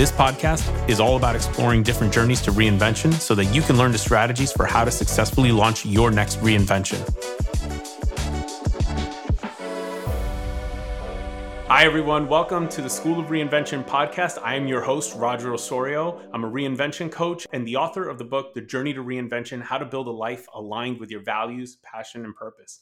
[0.00, 3.92] This podcast is all about exploring different journeys to reinvention so that you can learn
[3.92, 7.06] the strategies for how to successfully launch your next reinvention.
[11.66, 12.28] Hi, everyone.
[12.28, 14.38] Welcome to the School of Reinvention podcast.
[14.42, 16.22] I am your host, Roger Osorio.
[16.32, 19.76] I'm a reinvention coach and the author of the book, The Journey to Reinvention How
[19.76, 22.80] to Build a Life Aligned with Your Values, Passion, and Purpose.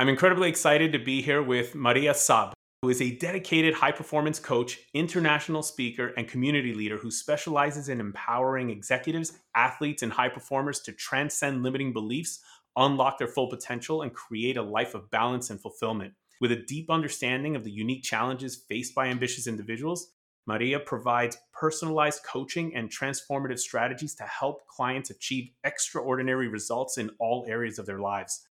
[0.00, 4.38] I'm incredibly excited to be here with Maria Saab who is a dedicated high performance
[4.38, 10.80] coach, international speaker, and community leader who specializes in empowering executives, athletes, and high performers
[10.80, 12.40] to transcend limiting beliefs,
[12.76, 16.12] unlock their full potential, and create a life of balance and fulfillment.
[16.40, 20.12] With a deep understanding of the unique challenges faced by ambitious individuals,
[20.46, 27.46] Maria provides personalized coaching and transformative strategies to help clients achieve extraordinary results in all
[27.48, 28.46] areas of their lives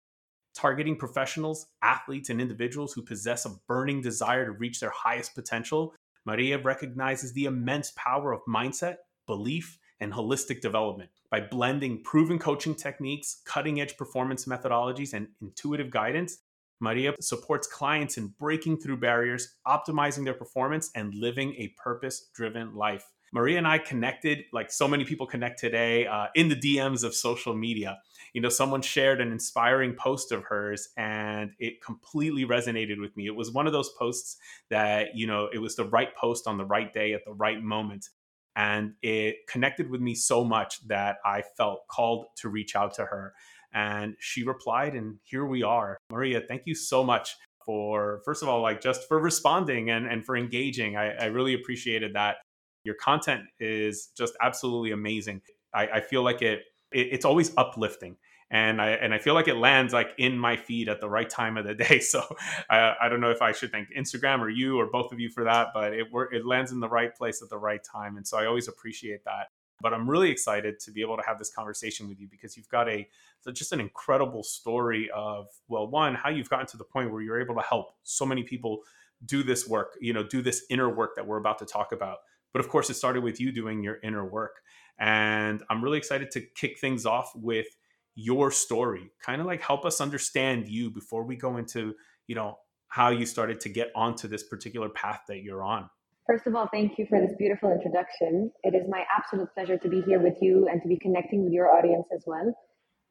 [0.55, 5.95] targeting professionals, athletes, and individuals who possess a burning desire to reach their highest potential,
[6.25, 8.97] Maria recognizes the immense power of mindset,
[9.27, 11.11] belief, and holistic development.
[11.31, 16.39] By blending proven coaching techniques, cutting edge performance methodologies, and intuitive guidance,
[16.81, 22.75] Maria supports clients in breaking through barriers, optimizing their performance, and living a purpose driven
[22.75, 23.05] life.
[23.35, 27.17] Maria and I connected like so many people connect today uh, in the DMs of
[27.17, 27.99] social media.
[28.33, 33.27] You know, someone shared an inspiring post of hers and it completely resonated with me.
[33.27, 34.37] It was one of those posts
[34.71, 37.61] that, you know, it was the right post on the right day at the right
[37.61, 38.09] moment.
[38.55, 43.05] And it connected with me so much that I felt called to reach out to
[43.05, 43.35] her.
[43.73, 45.99] And she replied, and here we are.
[46.09, 47.35] Maria, thank you so much
[47.67, 50.97] for, first of all, like just for responding and, and for engaging.
[50.97, 52.37] I, I really appreciated that
[52.85, 55.43] your content is just absolutely amazing.
[55.75, 56.61] I, I feel like it,
[56.93, 58.17] it it's always uplifting
[58.51, 61.29] and I and I feel like it lands like in my feed at the right
[61.29, 61.99] time of the day.
[61.99, 62.23] So
[62.71, 65.29] I, I don't know if I should thank Instagram or you or both of you
[65.29, 68.27] for that, but it it lands in the right place at the right time, and
[68.27, 69.49] so I always appreciate that.
[69.81, 72.69] But I'm really excited to be able to have this conversation with you because you've
[72.69, 73.07] got a
[73.53, 77.41] just an incredible story of well, one how you've gotten to the point where you're
[77.41, 78.83] able to help so many people
[79.27, 82.19] do this work, you know, do this inner work that we're about to talk about
[82.55, 84.63] but of course, it started with you doing your inner work.
[84.99, 87.67] And I'm really excited to kick things off with
[88.15, 89.11] your story.
[89.21, 91.95] Kind of like help us understand you before we go into,
[92.29, 95.91] you know, how you started to get onto this particular path that you're on.
[96.29, 98.53] First of all, thank you for this beautiful introduction.
[98.63, 101.53] It is my absolute pleasure to be here with you and to be connecting with
[101.53, 102.55] your audience as well.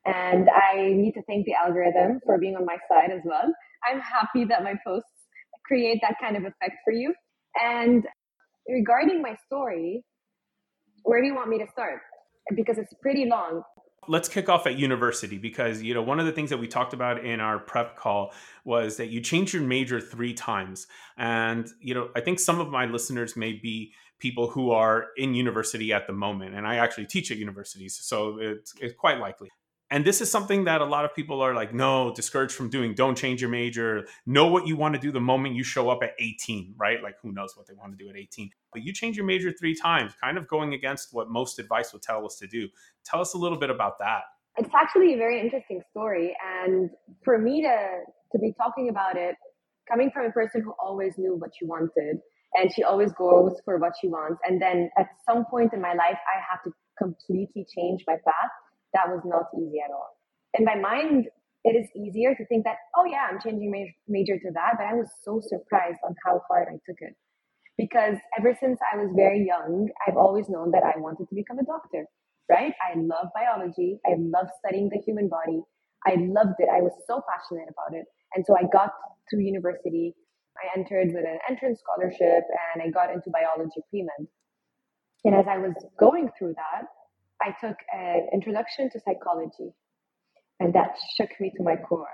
[0.05, 3.53] And I need to thank the algorithm for being on my side as well.
[3.83, 5.09] I'm happy that my posts
[5.65, 7.13] create that kind of effect for you.
[7.61, 8.05] And
[8.67, 10.03] regarding my story,
[11.03, 12.01] where do you want me to start?
[12.55, 13.63] Because it's pretty long.
[14.07, 16.93] Let's kick off at university because you know one of the things that we talked
[16.93, 18.33] about in our prep call
[18.65, 20.87] was that you changed your major 3 times
[21.17, 25.33] and you know I think some of my listeners may be people who are in
[25.33, 29.49] university at the moment and I actually teach at universities so it's, it's quite likely
[29.93, 32.95] and this is something that a lot of people are like, no, discouraged from doing.
[32.95, 34.07] Don't change your major.
[34.25, 37.03] Know what you want to do the moment you show up at 18, right?
[37.03, 38.49] Like, who knows what they want to do at 18.
[38.71, 42.01] But you change your major three times, kind of going against what most advice would
[42.01, 42.69] tell us to do.
[43.05, 44.23] Tell us a little bit about that.
[44.57, 46.35] It's actually a very interesting story.
[46.65, 46.89] And
[47.23, 47.77] for me to,
[48.31, 49.35] to be talking about it,
[49.87, 52.17] coming from a person who always knew what she wanted,
[52.55, 54.41] and she always goes for what she wants.
[54.43, 58.49] And then at some point in my life, I have to completely change my path
[58.93, 60.17] that was not easy at all.
[60.57, 61.27] In my mind,
[61.63, 64.85] it is easier to think that, oh yeah, I'm changing major, major to that, but
[64.85, 67.15] I was so surprised on how hard I took it.
[67.77, 71.57] Because ever since I was very young, I've always known that I wanted to become
[71.57, 72.05] a doctor,
[72.49, 72.73] right?
[72.83, 73.97] I love biology.
[74.05, 75.61] I love studying the human body.
[76.05, 76.69] I loved it.
[76.71, 78.05] I was so passionate about it.
[78.35, 78.91] And so I got
[79.29, 80.13] to university.
[80.59, 82.43] I entered with an entrance scholarship
[82.75, 84.27] and I got into biology pre-med.
[85.23, 86.85] And as I was going through that,
[87.43, 89.73] I took an introduction to psychology,
[90.59, 92.07] and that shook me to my core.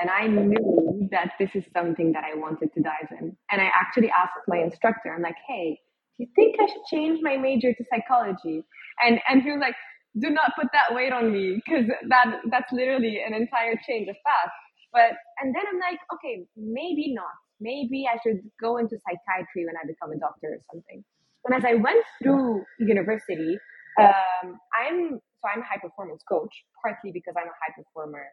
[0.00, 3.36] And I knew that this is something that I wanted to dive in.
[3.50, 5.80] And I actually asked my instructor, I'm like, hey,
[6.16, 8.62] do you think I should change my major to psychology?
[9.02, 9.76] And and he was like,
[10.20, 14.16] do not put that weight on me because that that's literally an entire change of
[14.26, 14.52] path.
[14.92, 17.32] But and then I'm like, okay, maybe not.
[17.60, 21.02] Maybe I should go into psychiatry when I become a doctor or something.
[21.46, 23.56] And as I went through university,
[23.98, 28.26] Um, I'm so I'm a high performance coach, partly because I'm a high performer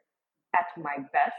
[0.56, 1.35] at my best.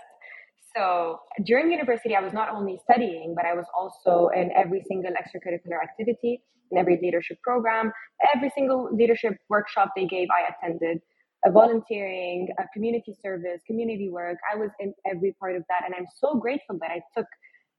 [0.76, 5.12] So during university, I was not only studying, but I was also in every single
[5.12, 7.92] extracurricular activity, in every leadership program,
[8.34, 11.00] every single leadership workshop they gave, I attended.
[11.46, 14.38] A volunteering, a community service, community work.
[14.52, 17.26] I was in every part of that, and I'm so grateful that I took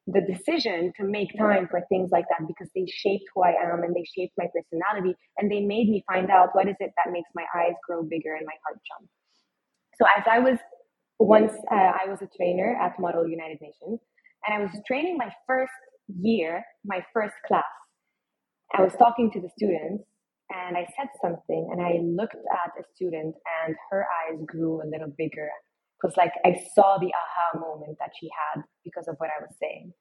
[0.07, 3.83] the decision to make time for things like that because they shaped who I am
[3.83, 7.11] and they shaped my personality and they made me find out what is it that
[7.11, 9.09] makes my eyes grow bigger and my heart jump.
[9.99, 10.57] So as I was
[11.19, 13.99] once uh, I was a trainer at Model United Nations
[14.45, 15.73] and I was training my first
[16.07, 17.63] year, my first class.
[18.73, 20.05] I was talking to the students
[20.49, 24.87] and I said something and I looked at a student and her eyes grew a
[24.87, 25.49] little bigger
[26.01, 29.55] because like I saw the aha moment that she had because of what I was
[29.61, 29.93] saying.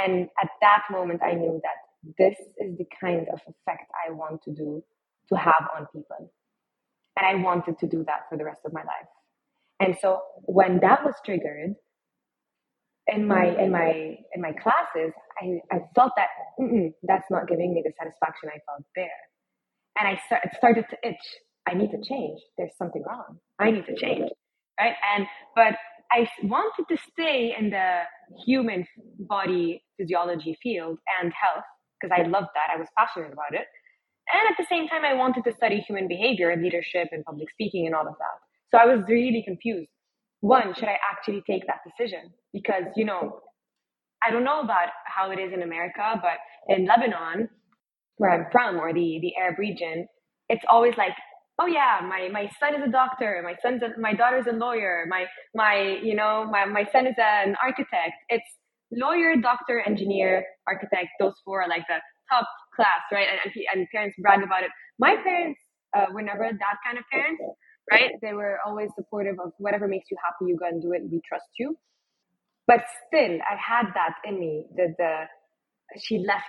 [0.00, 4.42] And at that moment, I knew that this is the kind of effect I want
[4.44, 4.82] to do
[5.30, 6.32] to have on people.
[7.16, 9.08] And I wanted to do that for the rest of my life.
[9.80, 11.74] And so when that was triggered
[13.08, 16.28] in my in my in my classes, I, I felt that
[17.02, 19.08] that's not giving me the satisfaction I felt there.
[19.98, 21.16] And I start, it started to itch.
[21.68, 22.40] I need to change.
[22.58, 23.38] There's something wrong.
[23.58, 24.30] I need to change
[24.80, 24.94] right?
[25.14, 25.76] And but
[26.12, 28.02] I wanted to stay in the
[28.46, 28.86] human
[29.18, 31.64] body physiology field and health
[32.00, 32.74] because I loved that.
[32.74, 33.66] I was passionate about it.
[34.32, 37.50] And at the same time, I wanted to study human behavior, and leadership, and public
[37.50, 38.36] speaking, and all of that.
[38.70, 39.90] So I was really confused.
[40.40, 42.32] One, should I actually take that decision?
[42.52, 43.40] Because, you know,
[44.24, 46.38] I don't know about how it is in America, but
[46.74, 47.48] in Lebanon,
[48.16, 50.06] where I'm from, or the, the Arab region,
[50.48, 51.12] it's always like
[51.60, 55.06] oh yeah, my, my son is a doctor, my son's a, my daughter's a lawyer,
[55.08, 58.16] my my you know my, my son is an architect.
[58.30, 58.46] It's
[58.92, 61.08] lawyer, doctor, engineer, architect.
[61.20, 62.46] Those four are like the top
[62.76, 63.28] class, right?
[63.30, 64.70] And and, and parents brag about it.
[64.98, 65.60] My parents
[65.96, 67.42] uh, were never that kind of parents,
[67.92, 68.12] right?
[68.22, 70.50] They were always supportive of whatever makes you happy.
[70.50, 71.02] You go and do it.
[71.10, 71.76] We trust you.
[72.66, 74.66] But still, I had that in me.
[74.76, 75.14] The the
[76.00, 76.44] she left,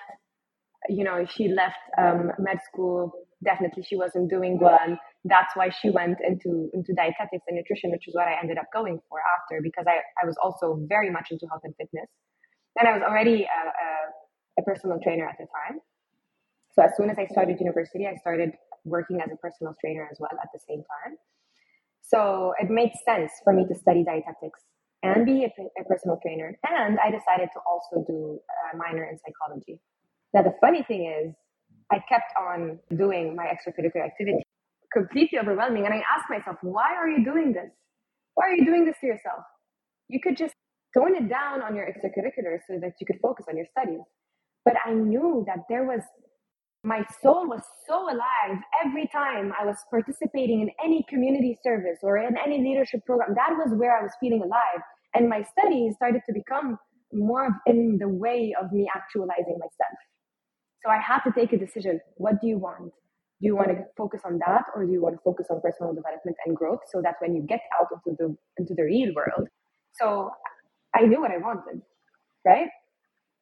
[0.89, 3.11] you know, she left um, med school
[3.43, 4.97] definitely she wasn't doing well.
[5.25, 8.65] That's why she went into into dietetics and nutrition, which is what I ended up
[8.73, 12.09] going for after because I, I was also very much into health and fitness.
[12.79, 15.79] And I was already a, a, a personal trainer at the time.
[16.73, 18.51] So as soon as I started university, I started
[18.85, 21.17] working as a personal trainer as well at the same time.
[22.01, 24.61] So it made sense for me to study dietetics
[25.03, 25.51] and be a,
[25.81, 26.57] a personal trainer.
[26.63, 28.39] And I decided to also do
[28.73, 29.79] a minor in psychology.
[30.33, 31.33] Now, the funny thing is,
[31.91, 34.41] I kept on doing my extracurricular activity,
[34.93, 35.85] completely overwhelming.
[35.85, 37.69] And I asked myself, why are you doing this?
[38.35, 39.43] Why are you doing this to yourself?
[40.07, 40.53] You could just
[40.95, 44.01] tone it down on your extracurricular so that you could focus on your studies.
[44.63, 46.01] But I knew that there was,
[46.83, 52.17] my soul was so alive every time I was participating in any community service or
[52.17, 53.35] in any leadership program.
[53.35, 54.81] That was where I was feeling alive.
[55.13, 56.77] And my studies started to become
[57.11, 59.97] more in the way of me actualizing myself.
[60.83, 61.99] So I had to take a decision.
[62.15, 62.91] What do you want?
[63.41, 65.93] Do you want to focus on that or do you want to focus on personal
[65.93, 69.47] development and growth so that when you get out into the into the real world?
[69.93, 70.29] So
[70.95, 71.81] I knew what I wanted,
[72.45, 72.69] right?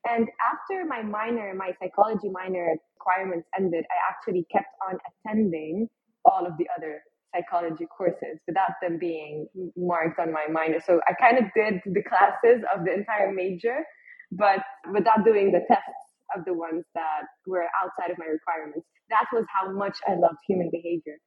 [0.08, 5.90] And after my minor, my psychology minor requirements ended, I actually kept on attending
[6.24, 7.02] all of the other
[7.36, 10.80] psychology courses without them being marked on my minor.
[10.86, 13.84] So I kind of did the classes of the entire major,
[14.32, 14.60] but
[14.94, 18.88] without doing the tests of the ones that were outside of my requirements.
[19.10, 21.18] That was how much I loved human behavior.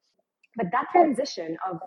[0.57, 1.79] But that transition of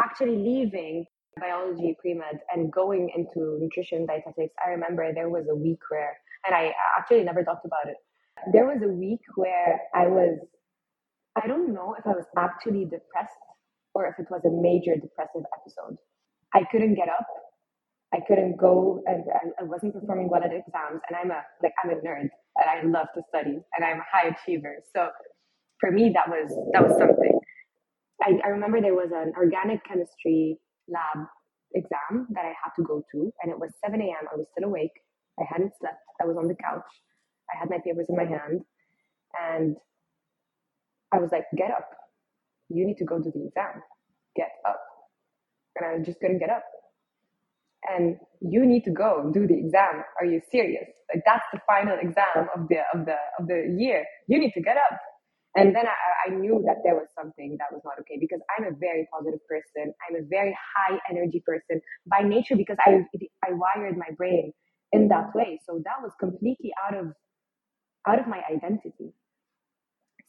[0.00, 1.06] actually leaving
[1.40, 6.54] biology pre-med and going into nutrition dietetics, I remember there was a week where, and
[6.54, 7.96] I actually never talked about it.
[8.52, 10.38] There was a week where I was,
[11.36, 13.32] I don't know if I was actually depressed
[13.94, 15.96] or if it was a major depressive episode.
[16.52, 17.26] I couldn't get up.
[18.14, 19.24] I couldn't go and,
[19.60, 21.02] I wasn't performing well at exams.
[21.08, 24.06] And I'm a like I'm a nerd and I love to study and I'm a
[24.10, 24.76] high achiever.
[24.94, 25.08] So
[25.80, 27.40] for me, that was that was something.
[28.22, 31.26] I, I remember there was an organic chemistry lab
[31.74, 34.28] exam that I had to go to, and it was 7 a.m.
[34.32, 34.94] I was still awake.
[35.40, 35.98] I hadn't slept.
[36.22, 36.86] I was on the couch.
[37.52, 38.62] I had my papers in my hand,
[39.42, 39.76] and
[41.12, 41.90] I was like, "Get up!
[42.68, 43.82] You need to go do the exam.
[44.36, 44.80] Get up!"
[45.74, 46.62] And I just couldn't get up
[47.90, 50.04] and you need to go do the exam.
[50.20, 50.86] Are you serious?
[51.12, 54.04] Like that's the final exam of the of the of the year.
[54.28, 55.00] You need to get up.
[55.56, 58.66] And then I, I knew that there was something that was not okay because I'm
[58.66, 59.94] a very positive person.
[60.08, 63.04] I'm a very high energy person by nature because I
[63.44, 64.52] I wired my brain
[64.92, 65.60] in that way.
[65.66, 67.12] So that was completely out of
[68.08, 69.12] out of my identity.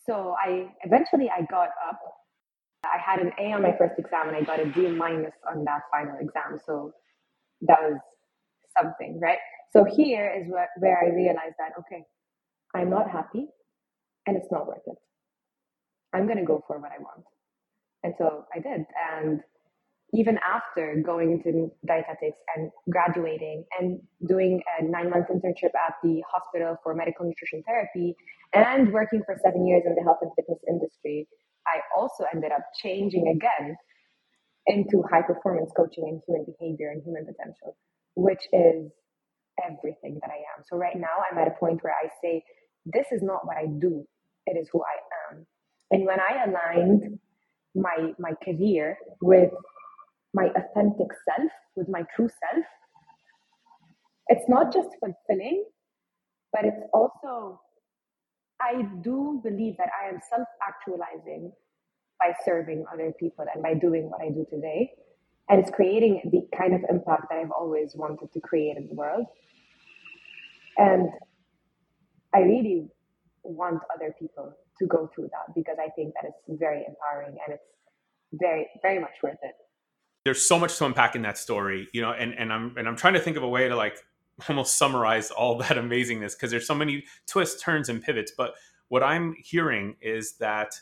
[0.07, 1.99] so I eventually I got up.
[2.85, 5.65] I had an A on my first exam and I got a D minus on
[5.65, 6.59] that final exam.
[6.65, 6.93] So
[7.61, 7.99] was
[8.77, 9.39] something, right?
[9.71, 12.03] So here is where, where I realized that okay,
[12.73, 13.47] I'm not happy
[14.25, 14.97] and it's not worth it.
[16.13, 17.25] I'm gonna go for what I want.
[18.03, 18.85] And so I did.
[19.13, 19.41] And
[20.13, 26.21] even after going into dietetics and graduating and doing a nine month internship at the
[26.31, 28.15] hospital for medical nutrition therapy
[28.53, 31.27] and working for seven years in the health and fitness industry,
[31.67, 33.75] I also ended up changing again
[34.67, 37.77] into high performance coaching and human behavior and human potential,
[38.15, 38.91] which is
[39.63, 40.63] everything that I am.
[40.69, 42.43] So right now I'm at a point where I say,
[42.85, 44.05] this is not what I do,
[44.45, 45.45] it is who I am.
[45.91, 47.19] And when I aligned
[47.75, 49.51] my my career with
[50.33, 52.65] my authentic self, with my true self,
[54.27, 55.65] it's not just fulfilling,
[56.51, 57.61] but it's also,
[58.61, 61.51] I do believe that I am self actualizing
[62.19, 64.91] by serving other people and by doing what I do today.
[65.49, 68.95] And it's creating the kind of impact that I've always wanted to create in the
[68.95, 69.25] world.
[70.77, 71.09] And
[72.33, 72.87] I really
[73.43, 77.55] want other people to go through that because I think that it's very empowering and
[77.55, 77.63] it's
[78.33, 79.55] very, very much worth it
[80.25, 82.97] there's so much to unpack in that story, you know, and, and I'm and I'm
[82.97, 83.97] trying to think of a way to like
[84.49, 88.33] almost summarize all that amazingness because there's so many twists, turns, and pivots.
[88.35, 88.55] But
[88.89, 90.73] what I'm hearing is that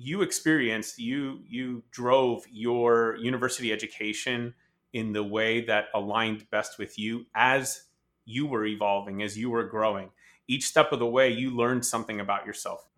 [0.00, 4.54] you experienced you you drove your university education
[4.92, 7.82] in the way that aligned best with you as
[8.24, 10.10] you were evolving, as you were growing.
[10.46, 12.88] Each step of the way, you learned something about yourself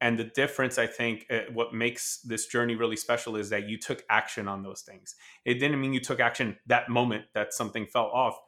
[0.00, 3.78] and the difference i think uh, what makes this journey really special is that you
[3.78, 7.86] took action on those things it didn't mean you took action that moment that something
[7.86, 8.38] fell off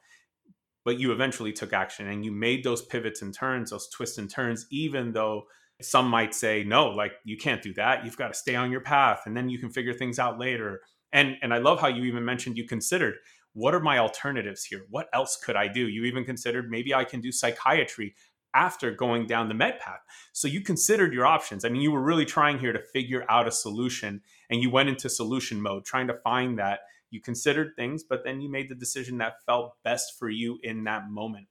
[0.85, 4.29] but you eventually took action and you made those pivots and turns those twists and
[4.29, 5.45] turns even though
[5.81, 8.81] some might say no like you can't do that you've got to stay on your
[8.81, 10.81] path and then you can figure things out later
[11.13, 13.15] and and i love how you even mentioned you considered
[13.53, 17.03] what are my alternatives here what else could i do you even considered maybe i
[17.03, 18.13] can do psychiatry
[18.53, 19.99] after going down the med path.
[20.33, 21.63] So you considered your options.
[21.63, 24.89] I mean, you were really trying here to figure out a solution and you went
[24.89, 26.79] into solution mode, trying to find that.
[27.11, 30.83] You considered things, but then you made the decision that felt best for you in
[30.83, 31.47] that moment.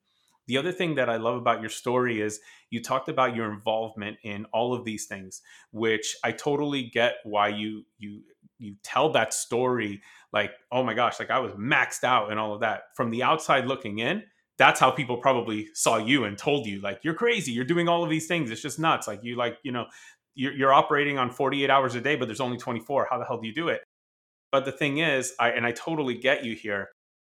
[0.48, 2.40] The other thing that I love about your story is
[2.70, 7.48] you talked about your involvement in all of these things, which I totally get why
[7.48, 8.22] you you
[8.58, 10.02] you tell that story
[10.32, 12.84] like, oh my gosh, like I was maxed out and all of that.
[12.96, 14.24] From the outside looking in,
[14.58, 18.02] that's how people probably saw you and told you like you're crazy you're doing all
[18.02, 19.86] of these things it's just nuts like you like you know
[20.34, 23.40] you're, you're operating on 48 hours a day but there's only 24 how the hell
[23.40, 23.82] do you do it
[24.50, 26.88] but the thing is i and i totally get you here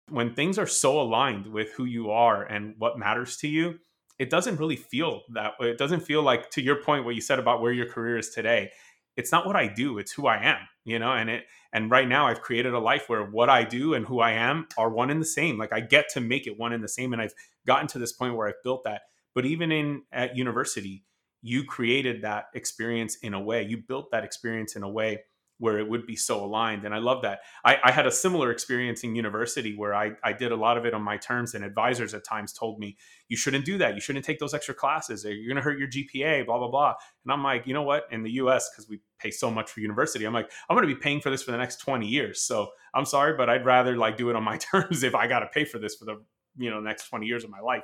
[0.09, 3.79] when things are so aligned with who you are and what matters to you
[4.19, 7.21] it doesn't really feel that way it doesn't feel like to your point what you
[7.21, 8.69] said about where your career is today
[9.15, 12.07] it's not what I do, it's who I am, you know, and it and right
[12.07, 15.09] now I've created a life where what I do and who I am are one
[15.09, 15.57] and the same.
[15.57, 17.33] Like I get to make it one and the same and I've
[17.65, 19.01] gotten to this point where I've built that.
[19.33, 21.03] But even in at university,
[21.41, 23.63] you created that experience in a way.
[23.63, 25.21] You built that experience in a way
[25.63, 26.83] where it would be so aligned.
[26.83, 27.39] And I love that.
[27.63, 30.85] I, I, had a similar experience in university where I, I did a lot of
[30.85, 32.97] it on my terms, and advisors at times told me,
[33.29, 33.95] you shouldn't do that.
[33.95, 35.23] You shouldn't take those extra classes.
[35.23, 36.95] You're going to hurt your GPA, blah, blah, blah.
[37.23, 38.09] And I'm like, you know what?
[38.11, 40.93] In the US, because we pay so much for university, I'm like, I'm going to
[40.93, 42.41] be paying for this for the next 20 years.
[42.41, 45.39] So I'm sorry, but I'd rather like do it on my terms if I got
[45.39, 46.21] to pay for this for the
[46.57, 47.83] you know next 20 years of my life.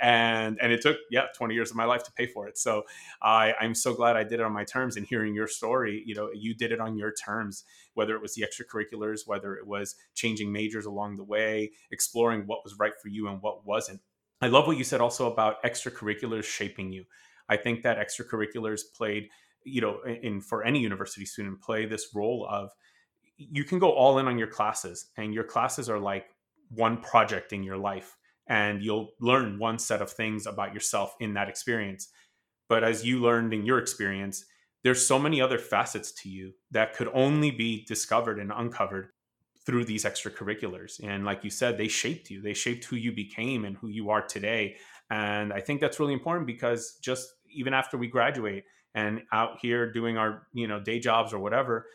[0.00, 2.58] And and it took yeah 20 years of my life to pay for it.
[2.58, 2.82] So
[3.22, 6.14] i i'm so glad i did it on my terms and hearing your story you
[6.14, 7.64] know you did it on your terms
[7.94, 12.64] whether it was the extracurriculars whether it was changing majors along the way exploring what
[12.64, 14.00] was right for you and what wasn't.
[14.40, 17.04] I love what you said also about extracurriculars shaping you.
[17.48, 19.28] I think that extracurriculars played
[19.64, 22.70] you know in for any university student play this role of
[23.36, 26.26] you can go all in on your classes and your classes are like
[26.74, 28.16] one project in your life
[28.48, 32.08] and you'll learn one set of things about yourself in that experience.
[32.68, 34.44] But as you learned in your experience,
[34.82, 39.08] there's so many other facets to you that could only be discovered and uncovered
[39.64, 41.00] through these extracurriculars.
[41.02, 44.10] And like you said, they shaped you, they shaped who you became and who you
[44.10, 44.76] are today.
[45.10, 48.64] And I think that's really important because just even after we graduate
[48.94, 51.86] and out here doing our, you know, day jobs or whatever,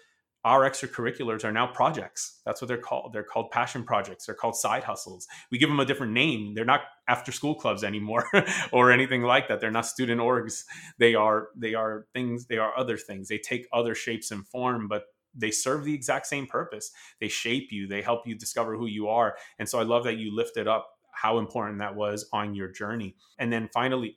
[0.47, 2.39] our extracurriculars are now projects.
[2.45, 3.11] That's what they're called.
[3.11, 4.25] They're called passion projects.
[4.25, 5.27] They're called side hustles.
[5.51, 6.53] We give them a different name.
[6.53, 8.23] They're not after school clubs anymore
[8.71, 9.59] or anything like that.
[9.59, 10.63] They're not student orgs.
[10.99, 13.27] They are they are things, they are other things.
[13.27, 15.03] They take other shapes and form, but
[15.35, 16.91] they serve the exact same purpose.
[17.19, 19.35] They shape you, they help you discover who you are.
[19.59, 23.17] And so I love that you lifted up how important that was on your journey.
[23.37, 24.15] And then finally,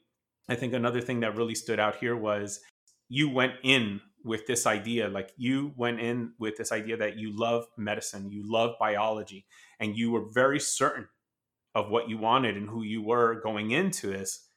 [0.49, 2.61] I think another thing that really stood out here was
[3.09, 7.37] you went in with this idea like you went in with this idea that you
[7.37, 9.47] love medicine you love biology
[9.79, 11.07] and you were very certain
[11.75, 14.49] of what you wanted and who you were going into this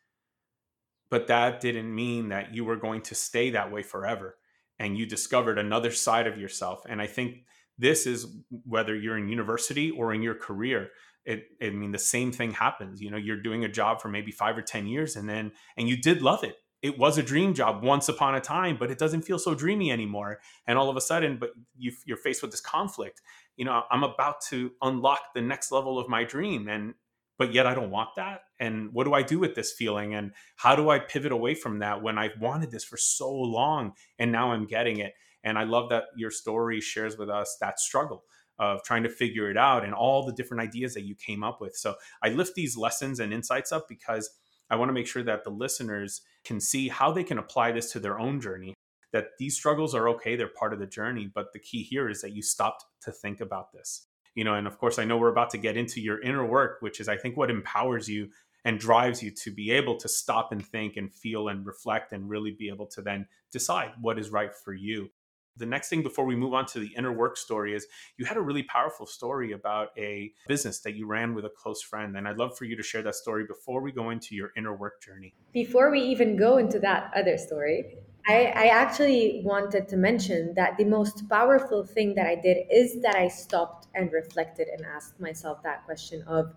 [1.09, 4.35] but that didn't mean that you were going to stay that way forever
[4.79, 7.43] and you discovered another side of yourself and i think
[7.77, 8.27] this is
[8.65, 10.89] whether you're in university or in your career
[11.25, 14.31] it i mean the same thing happens you know you're doing a job for maybe
[14.31, 17.53] 5 or 10 years and then and you did love it it was a dream
[17.53, 20.41] job once upon a time, but it doesn't feel so dreamy anymore.
[20.67, 23.21] And all of a sudden, but you, you're faced with this conflict.
[23.55, 26.93] You know, I'm about to unlock the next level of my dream, and
[27.39, 28.41] but yet I don't want that.
[28.59, 30.13] And what do I do with this feeling?
[30.13, 33.93] And how do I pivot away from that when I've wanted this for so long
[34.19, 35.13] and now I'm getting it?
[35.43, 38.23] And I love that your story shares with us that struggle
[38.59, 41.59] of trying to figure it out and all the different ideas that you came up
[41.59, 41.75] with.
[41.75, 44.29] So I lift these lessons and insights up because
[44.69, 47.91] I want to make sure that the listeners can see how they can apply this
[47.91, 48.73] to their own journey.
[49.11, 51.29] That these struggles are okay, they're part of the journey.
[51.33, 54.07] But the key here is that you stopped to think about this.
[54.35, 56.77] You know, and of course, I know we're about to get into your inner work,
[56.79, 58.29] which is, I think, what empowers you
[58.65, 62.29] and drives you to be able to stop and think and feel and reflect and
[62.29, 65.09] really be able to then decide what is right for you
[65.57, 67.85] the next thing before we move on to the inner work story is
[68.17, 71.81] you had a really powerful story about a business that you ran with a close
[71.81, 72.17] friend.
[72.17, 74.75] And I'd love for you to share that story before we go into your inner
[74.75, 75.35] work journey.
[75.53, 80.77] Before we even go into that other story, I, I actually wanted to mention that
[80.77, 85.19] the most powerful thing that I did is that I stopped and reflected and asked
[85.19, 86.53] myself that question of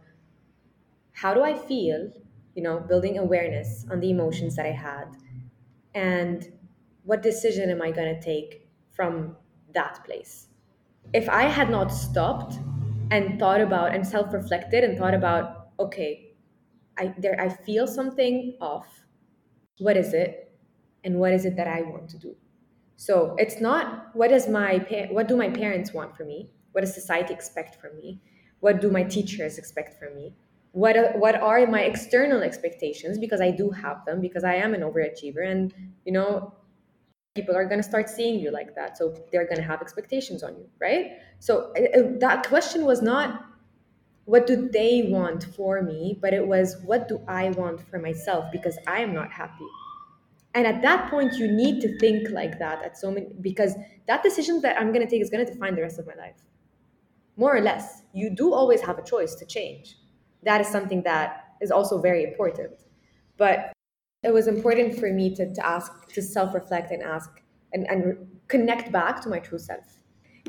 [1.12, 2.10] how do I feel,
[2.54, 5.06] you know, building awareness on the emotions that I had,
[5.94, 6.52] and
[7.04, 8.65] what decision am I going to take
[8.96, 9.36] from
[9.74, 10.48] that place.
[11.12, 12.58] If I had not stopped
[13.10, 16.32] and thought about and self-reflected and thought about, okay,
[16.98, 19.04] I there I feel something off.
[19.78, 20.50] What is it?
[21.04, 22.34] And what is it that I want to do?
[22.97, 24.78] So it's not what does my
[25.10, 26.50] what do my parents want from me?
[26.73, 28.21] What does society expect from me?
[28.60, 30.34] What do my teachers expect from me?
[30.73, 33.18] What what are my external expectations?
[33.18, 35.73] Because I do have them because I am an overachiever, and
[36.04, 36.54] you know
[37.36, 40.42] people are going to start seeing you like that so they're going to have expectations
[40.42, 41.12] on you right?
[41.38, 43.44] So uh, that question was not
[44.25, 46.18] what do they want for me?
[46.20, 48.46] but it was what do i want for myself?
[48.50, 49.70] because i am not happy.
[50.54, 53.75] And at that point you need to think like that at so many because
[54.08, 56.14] that decision that i'm going to take is going to define the rest of my
[56.14, 56.40] life.
[57.36, 59.96] More or less you do always have a choice to change.
[60.42, 62.75] That is something that is also very important.
[63.36, 63.75] But
[64.26, 67.30] it was important for me to, to ask, to self reflect and ask
[67.73, 69.84] and, and connect back to my true self.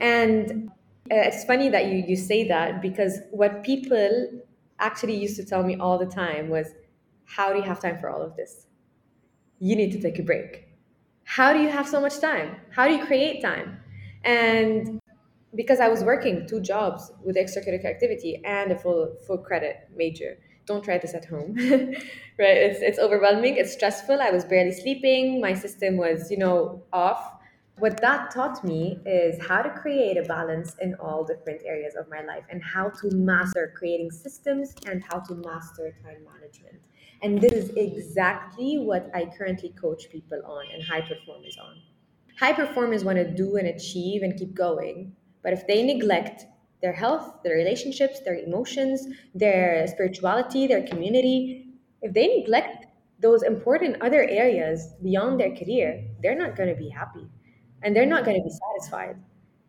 [0.02, 0.70] And
[1.12, 4.42] uh, it's funny that you, you say that because what people
[4.80, 6.68] actually used to tell me all the time was,
[7.26, 8.66] How do you have time for all of this?
[9.60, 10.68] You need to take a break.
[11.24, 12.56] How do you have so much time?
[12.72, 13.80] How do you create time?
[14.24, 15.00] And
[15.56, 20.38] because I was working two jobs with extracurricular activity and a full full credit major,
[20.68, 21.56] don't try this at home
[22.40, 22.58] right?
[22.68, 24.22] It's, it's overwhelming it's stressful.
[24.22, 25.42] I was barely sleeping.
[25.42, 27.34] My system was you know off.
[27.80, 32.10] What that taught me is how to create a balance in all different areas of
[32.10, 36.82] my life and how to master creating systems and how to master time management.
[37.22, 41.82] And this is exactly what i currently coach people on and high performers on.
[42.40, 46.46] High performers want to do and achieve and keep going but if they neglect
[46.82, 51.74] their health, their relationships, their emotions, their spirituality, their community.
[52.02, 52.86] If they neglect
[53.20, 57.28] those important other areas beyond their career, they're not going to be happy
[57.84, 59.16] and they're not going to be satisfied.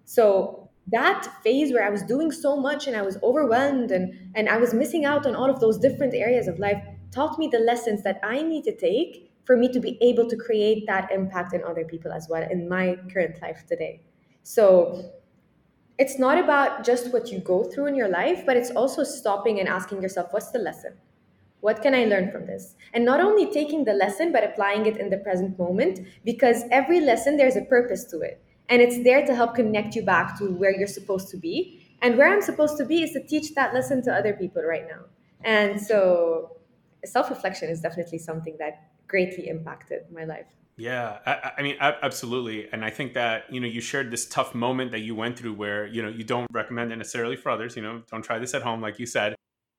[0.05, 4.49] So that phase where I was doing so much and I was overwhelmed and, and
[4.49, 7.59] I was missing out on all of those different areas of life taught me the
[7.59, 11.55] lessons that I need to take for me to be able to create that impact
[11.55, 14.03] in other people as well in my current life today.
[14.43, 15.11] So
[15.99, 19.59] it's not about just what you go through in your life, but it's also stopping
[19.59, 20.95] and asking yourself, what's the lesson?
[21.61, 22.77] What can I learn from this?
[22.95, 27.01] And not only taking the lesson, but applying it in the present moment, because every
[27.01, 28.41] lesson, there's a purpose to it.
[28.69, 31.85] And it's there to help connect you back to where you're supposed to be.
[32.01, 34.87] And where I'm supposed to be is to teach that lesson to other people right
[34.87, 35.07] now.
[35.43, 36.59] And so
[37.05, 40.47] self reflection is definitely something that greatly impacted my life.
[40.79, 44.55] Yeah, I, I, mean, absolutely, and I think that you know you shared this tough
[44.55, 47.75] moment that you went through, where you know you don't recommend it necessarily for others.
[47.75, 49.35] You know, don't try this at home, like you said.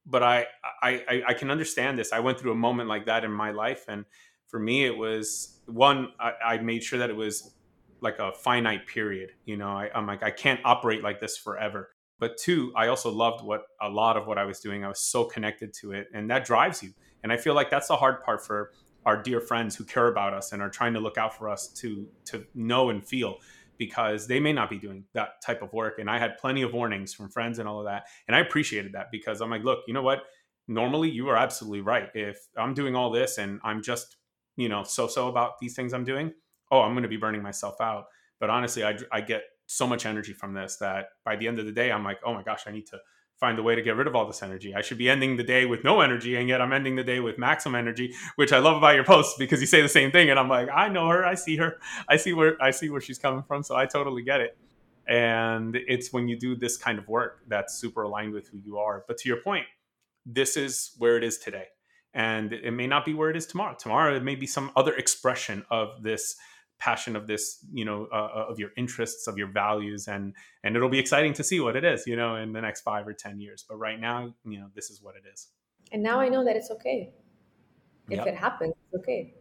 [0.05, 0.47] But I,
[0.81, 2.11] I, I can understand this.
[2.11, 4.03] I went through a moment like that in my life, and
[4.47, 6.09] for me, it was one.
[6.19, 7.53] I, I made sure that it was
[8.01, 9.31] like a finite period.
[9.45, 11.91] You know, I, I'm like I can't operate like this forever.
[12.19, 14.83] But two, I also loved what a lot of what I was doing.
[14.83, 16.91] I was so connected to it, and that drives you.
[17.23, 18.71] And I feel like that's the hard part for
[19.05, 21.67] our dear friends who care about us and are trying to look out for us
[21.67, 23.37] to to know and feel
[23.77, 25.99] because they may not be doing that type of work.
[25.99, 28.03] And i had plenty of warnings from friends and all of that.
[28.27, 30.23] And i appreciated that because i'm like look you know what?
[30.67, 32.09] Normally you are absolutely right.
[32.13, 34.17] If i'm doing all this and i'm just
[34.57, 36.33] you know so so about these things i'm doing
[36.71, 38.05] oh i'm going to be burning myself out.
[38.39, 41.65] But honestly I, I get so much energy from this that by the end of
[41.65, 42.99] the day i'm like oh my gosh i need to
[43.39, 44.75] find a way to get rid of all this energy.
[44.75, 47.19] I should be ending the day with no energy, and yet I'm ending the day
[47.19, 50.29] with maximum energy, which I love about your posts because you say the same thing,
[50.29, 53.01] and I'm like, I know her, I see her, I see where I see where
[53.01, 54.57] she's coming from, so I totally get it.
[55.07, 58.77] And it's when you do this kind of work that's super aligned with who you
[58.77, 59.05] are.
[59.07, 59.65] But to your point,
[60.25, 61.67] this is where it is today,
[62.13, 63.75] and it may not be where it is tomorrow.
[63.79, 66.35] Tomorrow, it may be some other expression of this
[66.79, 70.75] passion of this you know uh, uh, of your interests of your values and and
[70.75, 73.13] it'll be exciting to see what it is you know in the next five or
[73.13, 73.65] ten years.
[73.67, 75.47] But right now you know this is what it is.
[75.91, 77.13] And now i know that it's okay.
[78.09, 78.27] If yep.
[78.27, 79.33] it happens it's okay.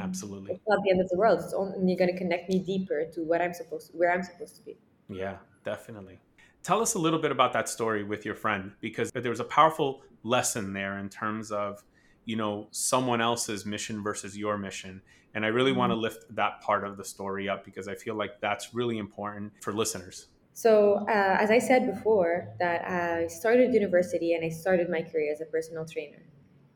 [0.00, 0.54] Absolutely.
[0.54, 1.38] it's not the end of the world.
[1.44, 4.56] It's only going to connect me deeper to what i'm supposed to, where i'm supposed
[4.56, 4.76] to be.
[5.08, 6.20] Yeah definitely.
[6.62, 9.44] Tell us a little bit about that story with your friend because there was a
[9.44, 11.82] powerful lesson there in terms of
[12.26, 15.00] you know someone else's mission versus your mission
[15.34, 15.80] and i really mm-hmm.
[15.80, 18.98] want to lift that part of the story up because i feel like that's really
[18.98, 20.26] important for listeners.
[20.52, 25.32] So uh, as i said before that i started university and i started my career
[25.32, 26.22] as a personal trainer.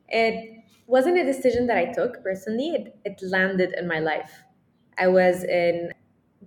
[0.09, 4.33] It wasn't a decision that i took personally it, it landed in my life.
[4.97, 5.93] I was in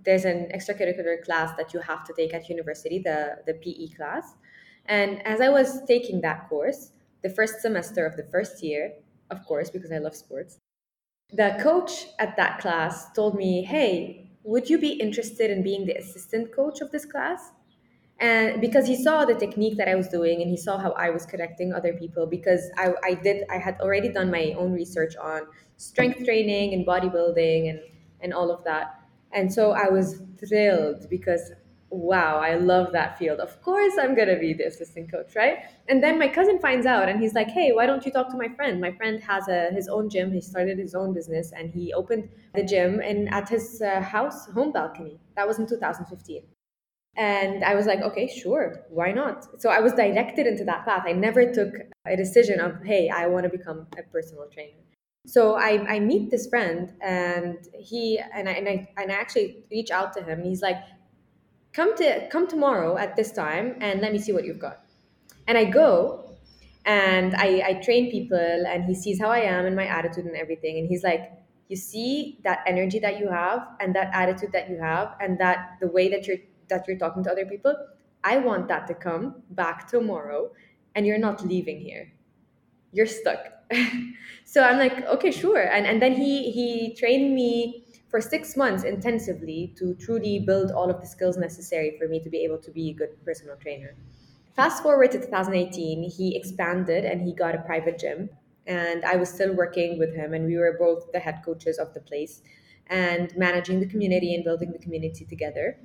[0.04, 4.34] there's an extracurricular class that you have to take at university the, the pe class.
[4.86, 6.92] And as i was taking that course
[7.22, 8.92] the first semester of the first year,
[9.30, 10.58] of course, because I love sports,
[11.32, 15.94] the coach at that class told me, Hey, would you be interested in being the
[15.94, 17.50] assistant coach of this class?
[18.20, 21.10] And because he saw the technique that I was doing and he saw how I
[21.10, 25.16] was connecting other people, because I, I did, I had already done my own research
[25.16, 25.42] on
[25.76, 27.80] strength training and bodybuilding and,
[28.20, 29.00] and all of that.
[29.32, 31.52] And so I was thrilled because
[31.90, 33.40] wow, I love that field.
[33.40, 35.58] Of course, I'm going to be the assistant coach, right?
[35.88, 38.36] And then my cousin finds out and he's like, hey, why don't you talk to
[38.36, 38.80] my friend?
[38.80, 40.32] My friend has a, his own gym.
[40.32, 44.46] He started his own business and he opened the gym and at his uh, house,
[44.50, 45.18] home balcony.
[45.36, 46.42] That was in 2015.
[47.16, 49.60] And I was like, okay, sure, why not?
[49.60, 51.02] So I was directed into that path.
[51.04, 51.74] I never took
[52.06, 54.78] a decision of, hey, I want to become a personal trainer.
[55.26, 59.64] So I, I meet this friend and he and I, and I and I actually
[59.70, 60.42] reach out to him.
[60.42, 60.78] He's like,
[61.72, 64.80] come to come tomorrow at this time and let me see what you've got.
[65.46, 66.24] And i go
[66.84, 70.36] and I, I train people and he sees how i am and my attitude and
[70.36, 70.78] everything.
[70.78, 71.32] And he's like
[71.68, 75.76] you see that energy that you have and that attitude that you have and that
[75.80, 77.74] the way that you're that you're talking to other people
[78.24, 80.50] i want that to come back tomorrow
[80.94, 82.12] and you're not leaving here.
[82.92, 83.38] You're stuck.
[84.44, 85.60] So i'm like okay sure.
[85.60, 90.90] And and then he he trained me for six months intensively to truly build all
[90.90, 93.94] of the skills necessary for me to be able to be a good personal trainer.
[94.54, 98.30] Fast forward to 2018, he expanded and he got a private gym.
[98.66, 101.94] And I was still working with him, and we were both the head coaches of
[101.94, 102.42] the place
[102.88, 105.78] and managing the community and building the community together.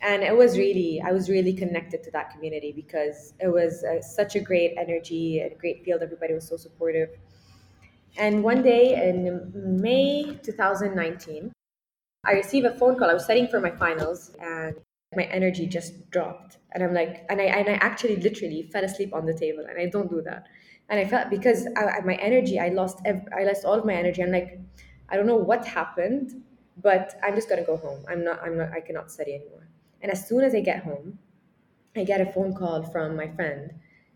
[0.00, 4.00] And it was really, I was really connected to that community because it was uh,
[4.02, 6.02] such a great energy, a great field.
[6.02, 7.10] Everybody was so supportive.
[8.16, 11.52] And one day in May 2019,
[12.26, 13.10] I received a phone call.
[13.10, 14.76] I was studying for my finals and
[15.14, 16.58] my energy just dropped.
[16.72, 19.64] And I'm like, and I, and I actually literally fell asleep on the table.
[19.68, 20.46] And I don't do that.
[20.88, 23.94] And I felt because I, my energy, I lost, every, I lost all of my
[23.94, 24.22] energy.
[24.22, 24.60] I'm like,
[25.08, 26.42] I don't know what happened,
[26.82, 28.04] but I'm just gonna go home.
[28.08, 29.68] I'm not, I'm not, I cannot study anymore.
[30.02, 31.18] And as soon as I get home,
[31.96, 33.72] I get a phone call from my friend,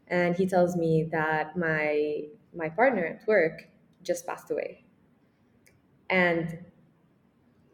[0.09, 3.63] and he tells me that my my partner at work
[4.03, 4.85] just passed away.
[6.11, 6.59] And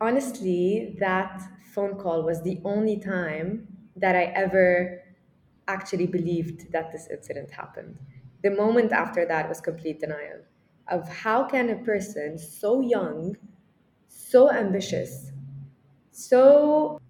[0.00, 1.42] honestly, that
[1.74, 5.02] phone call was the only time that I ever
[5.68, 7.98] actually believed that this incident happened.
[8.42, 10.42] The moment after that was complete denial
[10.88, 13.36] of how can a person so young,
[14.08, 15.32] so ambitious,
[16.10, 17.00] so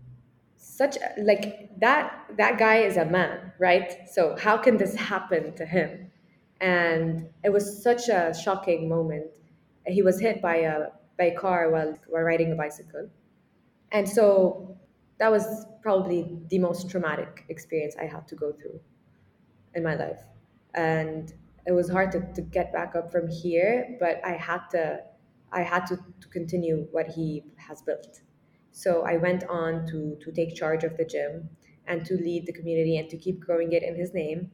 [0.56, 4.08] such like that that guy is a man, right?
[4.10, 6.10] So how can this happen to him?
[6.60, 9.30] And it was such a shocking moment.
[9.86, 13.10] He was hit by a by car while, while riding a bicycle.
[13.92, 14.78] And so
[15.18, 18.80] that was probably the most traumatic experience I had to go through
[19.74, 20.20] in my life.
[20.74, 21.32] And
[21.66, 25.04] it was hard to, to get back up from here, but I had to
[25.52, 28.20] I had to, to continue what he has built.
[28.72, 31.48] So I went on to to take charge of the gym
[31.86, 34.50] and to lead the community and to keep growing it in his name.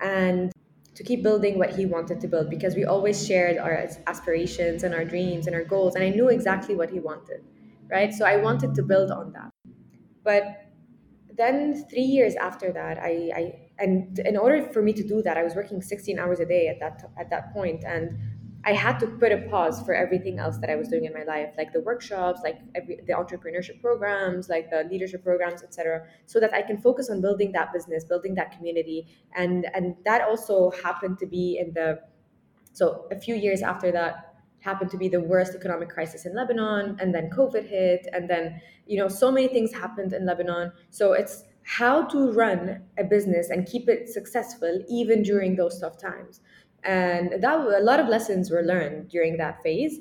[0.00, 0.52] And
[0.94, 4.94] to keep building what he wanted to build because we always shared our aspirations and
[4.94, 7.42] our dreams and our goals and I knew exactly what he wanted
[7.90, 8.12] right?
[8.14, 9.52] So I wanted to build on that.
[10.24, 10.44] But
[11.36, 15.36] then 3 years after that I, I and in order for me to do that
[15.36, 18.18] I was working 16 hours a day at that at that point and
[18.64, 21.24] I had to put a pause for everything else that I was doing in my
[21.24, 26.38] life, like the workshops, like every, the entrepreneurship programs, like the leadership programs, etc., so
[26.38, 30.70] that I can focus on building that business, building that community, and and that also
[30.82, 32.00] happened to be in the
[32.72, 36.96] so a few years after that happened to be the worst economic crisis in Lebanon,
[37.00, 40.72] and then COVID hit, and then you know so many things happened in Lebanon.
[40.90, 45.96] So it's how to run a business and keep it successful even during those tough
[45.96, 46.40] times
[46.84, 50.00] and that a lot of lessons were learned during that phase.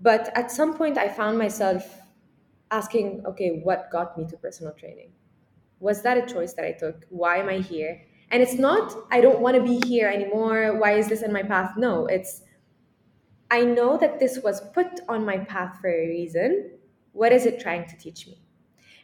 [0.00, 2.00] But at some point i found myself
[2.70, 5.12] asking okay what got me to personal training?
[5.80, 7.04] Was that a choice that i took?
[7.08, 8.00] Why am i here?
[8.30, 10.78] And it's not i don't want to be here anymore.
[10.78, 11.74] Why is this in my path?
[11.76, 12.42] No it's
[13.50, 16.70] i know that this was put on my path for a reason.
[17.12, 18.40] What is it trying to teach me?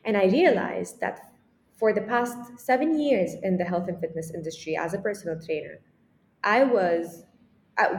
[0.05, 1.33] And i realized that
[1.77, 5.81] for the past seven years in the health and fitness industry as a personal trainer
[6.45, 7.25] I was,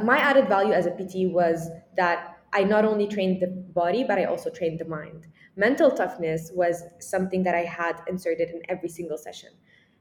[0.03, 4.17] my added value as a PT was that I not only trained the body, but
[4.17, 5.27] I also trained the mind.
[5.57, 9.49] Mental toughness was something that I had inserted in every single session.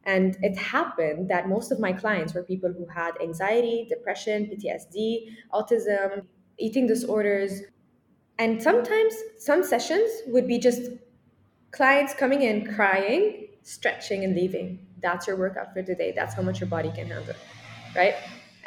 [0.04, 5.34] And it happened that most of my clients were people who had anxiety, depression, PTSD,
[5.52, 6.26] autism,
[6.58, 7.62] eating disorders.
[8.38, 10.82] And sometimes some sessions would be just
[11.70, 14.86] clients coming in crying, stretching, and leaving.
[15.00, 16.12] That's your workout for today.
[16.14, 17.34] That's how much your body can handle
[17.94, 18.14] right?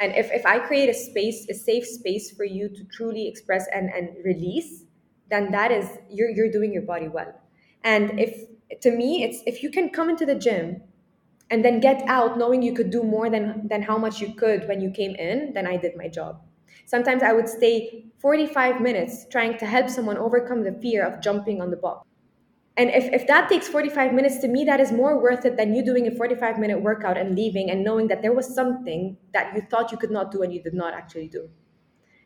[0.00, 3.66] And if, if I create a space, a safe space for you to truly express
[3.74, 4.84] and, and release,
[5.30, 7.32] then that is you're you're doing your body well.
[7.84, 8.44] And if
[8.80, 10.82] to me it's if you can come into the gym
[11.50, 14.66] and then get out knowing you could do more than than how much you could
[14.68, 16.40] when you came in, then I did my job.
[16.86, 21.60] Sometimes I would stay 45 minutes trying to help someone overcome the fear of jumping
[21.60, 22.06] on the box
[22.78, 25.74] and if, if that takes 45 minutes to me that is more worth it than
[25.74, 29.54] you doing a 45 minute workout and leaving and knowing that there was something that
[29.54, 31.50] you thought you could not do and you did not actually do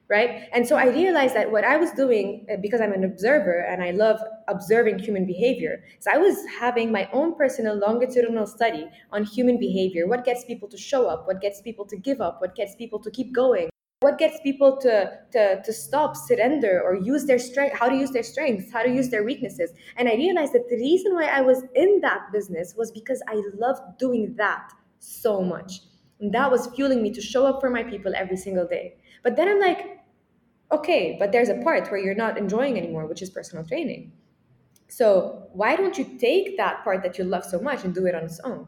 [0.08, 0.48] right?
[0.52, 3.82] And so i realized that what i was doing uh, because i'm an observer and
[3.82, 9.24] i love observing human behavior so i was having my own personal longitudinal study on
[9.24, 12.54] human behavior what gets people to show up what gets people to give up what
[12.54, 13.71] gets people to keep going
[14.02, 18.10] what gets people to, to, to stop surrender or use their strength how to use
[18.10, 19.70] their strengths how to use their weaknesses?
[19.96, 23.40] And i realized that the reason why i was in that business was because i
[23.54, 25.80] loved doing that so much.
[26.20, 28.96] And that was fueling me to show up for my people every single day.
[29.22, 30.00] But then i'm like
[30.70, 34.12] okay but there's a part where you're not enjoying anymore which is personal training.
[34.88, 38.14] So why don't you take that part that you love so much and do it
[38.14, 38.66] on its own?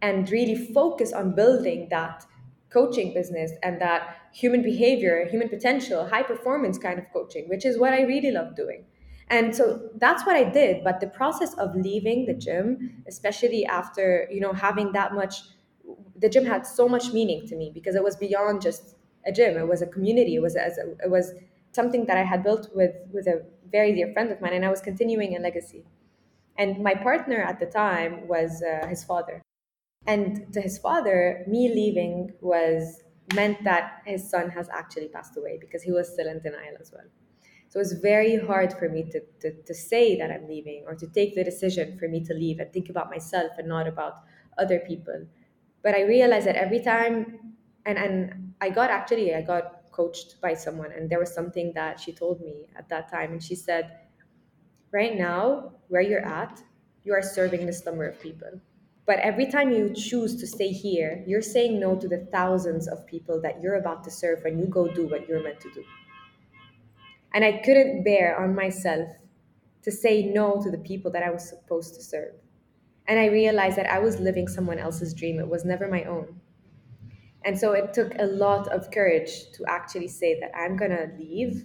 [0.00, 2.24] And really focus on building that
[2.70, 7.78] coaching business and that human behavior, human potential, high performance kind of coaching, which is
[7.78, 8.84] what I really love doing.
[9.28, 10.84] And so that's what I did.
[10.84, 15.36] But the process of leaving the gym, especially after, you know, having that much,
[16.14, 19.56] the gym had so much meaning to me because it was beyond just a gym.
[19.56, 20.34] It was a community.
[20.34, 20.66] It was, a,
[21.02, 21.32] it was
[21.72, 24.70] something that I had built with, with a very dear friend of mine and I
[24.70, 25.86] was continuing a legacy.
[26.58, 29.42] And my partner at the time was uh, his father.
[30.06, 33.02] And to his father, me leaving was
[33.34, 36.92] meant that his son has actually passed away because he was still in denial as
[36.92, 37.04] well.
[37.68, 41.06] So it's very hard for me to, to, to say that I'm leaving or to
[41.06, 44.14] take the decision for me to leave and think about myself and not about
[44.56, 45.26] other people.
[45.82, 50.54] But I realized that every time, and, and I got actually, I got coached by
[50.54, 53.32] someone, and there was something that she told me at that time.
[53.32, 53.90] And she said,
[54.92, 56.62] Right now, where you're at,
[57.04, 58.60] you are serving this number of people
[59.06, 63.06] but every time you choose to stay here, you're saying no to the thousands of
[63.06, 65.84] people that you're about to serve when you go do what you're meant to do.
[67.32, 69.08] And I couldn't bear on myself
[69.82, 72.34] to say no to the people that I was supposed to serve.
[73.06, 76.40] And I realized that I was living someone else's dream, it was never my own.
[77.44, 81.64] And so it took a lot of courage to actually say that I'm gonna leave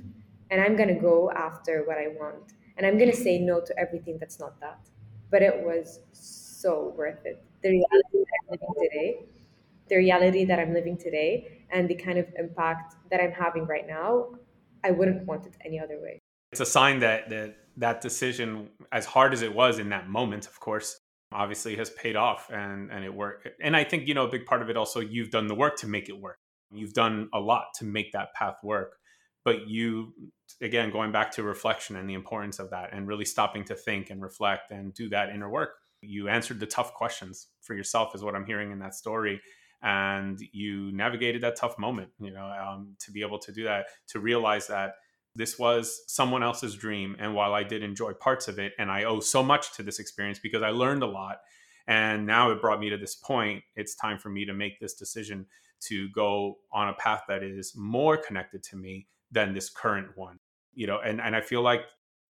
[0.51, 2.53] and I'm gonna go after what I want.
[2.77, 4.79] And I'm gonna say no to everything that's not that.
[5.31, 7.43] But it was so worth it.
[7.63, 9.25] The reality that I'm living today,
[9.89, 13.87] the reality that I'm living today, and the kind of impact that I'm having right
[13.87, 14.29] now,
[14.83, 16.19] I wouldn't want it any other way.
[16.51, 20.47] It's a sign that that that decision, as hard as it was in that moment,
[20.47, 20.97] of course,
[21.31, 23.47] obviously has paid off and and it worked.
[23.61, 25.77] And I think you know a big part of it also you've done the work
[25.77, 26.37] to make it work.
[26.73, 28.97] You've done a lot to make that path work.
[29.43, 30.13] But you,
[30.61, 34.11] again, going back to reflection and the importance of that, and really stopping to think
[34.11, 35.71] and reflect and do that inner work
[36.01, 39.41] you answered the tough questions for yourself is what i'm hearing in that story
[39.83, 43.85] and you navigated that tough moment you know um, to be able to do that
[44.07, 44.95] to realize that
[45.35, 49.03] this was someone else's dream and while i did enjoy parts of it and i
[49.03, 51.37] owe so much to this experience because i learned a lot
[51.87, 54.93] and now it brought me to this point it's time for me to make this
[54.93, 55.45] decision
[55.79, 60.37] to go on a path that is more connected to me than this current one
[60.73, 61.81] you know and and i feel like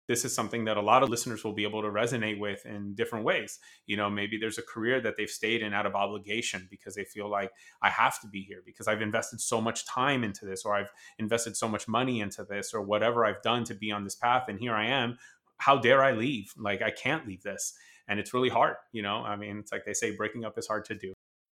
[0.07, 2.93] this is something that a lot of listeners will be able to resonate with in
[2.93, 3.59] different ways.
[3.87, 7.05] You know, maybe there's a career that they've stayed in out of obligation because they
[7.05, 10.63] feel like I have to be here because I've invested so much time into this
[10.63, 14.03] or I've invested so much money into this or whatever I've done to be on
[14.03, 15.17] this path and here I am.
[15.57, 16.53] How dare I leave?
[16.57, 17.73] Like I can't leave this.
[18.07, 19.23] And it's really hard, you know?
[19.23, 21.13] I mean, it's like they say breaking up is hard to do.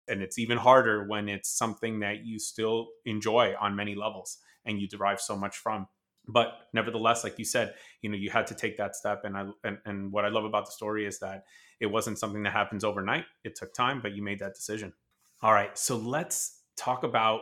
[0.08, 4.80] And it's even harder when it's something that you still enjoy on many levels and
[4.80, 5.86] you derive so much from
[6.28, 9.44] but nevertheless like you said you know you had to take that step and i
[9.64, 11.44] and, and what i love about the story is that
[11.80, 13.24] it wasn't something that happens overnight.
[13.42, 14.92] It took time but you made that decision.
[15.42, 17.40] All right so let's talk about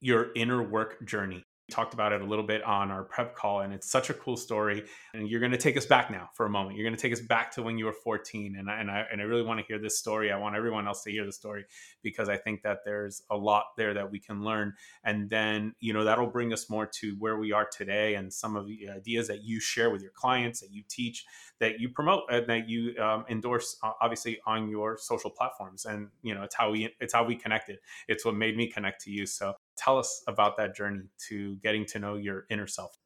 [0.00, 3.72] your inner work journey talked about it a little bit on our prep call and
[3.72, 6.50] it's such a cool story and you're going to take us back now for a
[6.50, 6.76] moment.
[6.76, 9.04] You're going to take us back to when you were 14 and I, and I
[9.10, 10.30] and I really want to hear this story.
[10.30, 11.64] I want everyone else to hear the story
[12.02, 14.74] because I think that there's a lot there that we can learn
[15.04, 18.56] and then you know that'll bring us more to where we are today and some
[18.56, 21.24] of the ideas that you share with your clients that you teach
[21.60, 26.34] that you promote and that you um, endorse obviously on your social platforms and you
[26.34, 29.24] know it's how we it's how we connected it's what made me connect to you
[29.24, 32.96] so Tell us about that journey to getting to know your inner self.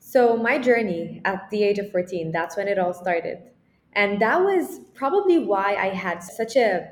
[0.00, 3.38] So, my journey at the age of 14, that's when it all started.
[3.92, 6.88] And that was probably why I had such a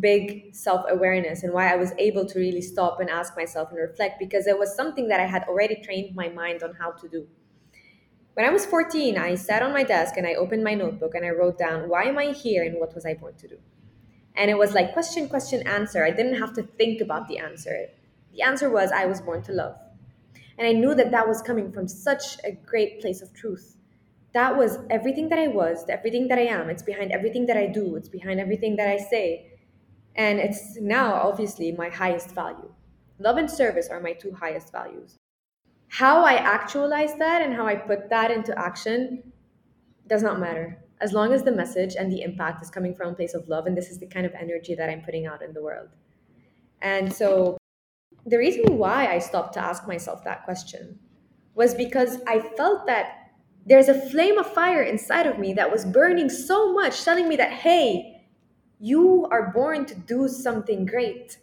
[0.00, 3.78] big self awareness and why I was able to really stop and ask myself and
[3.78, 7.08] reflect because it was something that I had already trained my mind on how to
[7.08, 7.26] do.
[8.34, 11.24] When I was 14, I sat on my desk and I opened my notebook and
[11.24, 13.58] I wrote down, why am I here and what was I born to do?
[14.34, 16.04] And it was like question, question, answer.
[16.04, 17.86] I didn't have to think about the answer.
[18.36, 19.76] The answer was, I was born to love.
[20.58, 23.76] And I knew that that was coming from such a great place of truth.
[24.34, 26.68] That was everything that I was, everything that I am.
[26.68, 29.52] It's behind everything that I do, it's behind everything that I say.
[30.14, 32.70] And it's now, obviously, my highest value.
[33.18, 35.16] Love and service are my two highest values.
[35.88, 39.32] How I actualize that and how I put that into action
[40.06, 40.82] does not matter.
[41.00, 43.66] As long as the message and the impact is coming from a place of love,
[43.66, 45.88] and this is the kind of energy that I'm putting out in the world.
[46.82, 47.56] And so
[48.26, 50.98] the reason why I stopped to ask myself that question
[51.54, 53.30] was because I felt that
[53.64, 57.36] there's a flame of fire inside of me that was burning so much, telling me
[57.36, 58.24] that, hey,
[58.78, 61.38] you are born to do something great.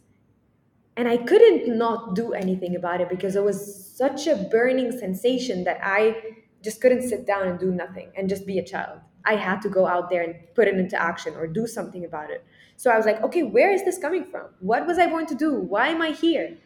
[0.95, 5.63] And I couldn't not do anything about it because it was such a burning sensation
[5.63, 8.99] that I just couldn't sit down and do nothing and just be a child.
[9.25, 12.29] I had to go out there and put it into action or do something about
[12.29, 12.45] it.
[12.75, 14.47] So I was like, okay, where is this coming from?
[14.59, 15.53] What was I born to do?
[15.55, 16.57] Why am I here?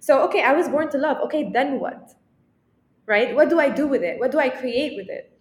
[0.00, 1.18] So, okay, I was born to love.
[1.24, 2.14] Okay, then what?
[3.06, 3.34] Right?
[3.34, 4.18] What do I do with it?
[4.18, 5.38] What do I create with it?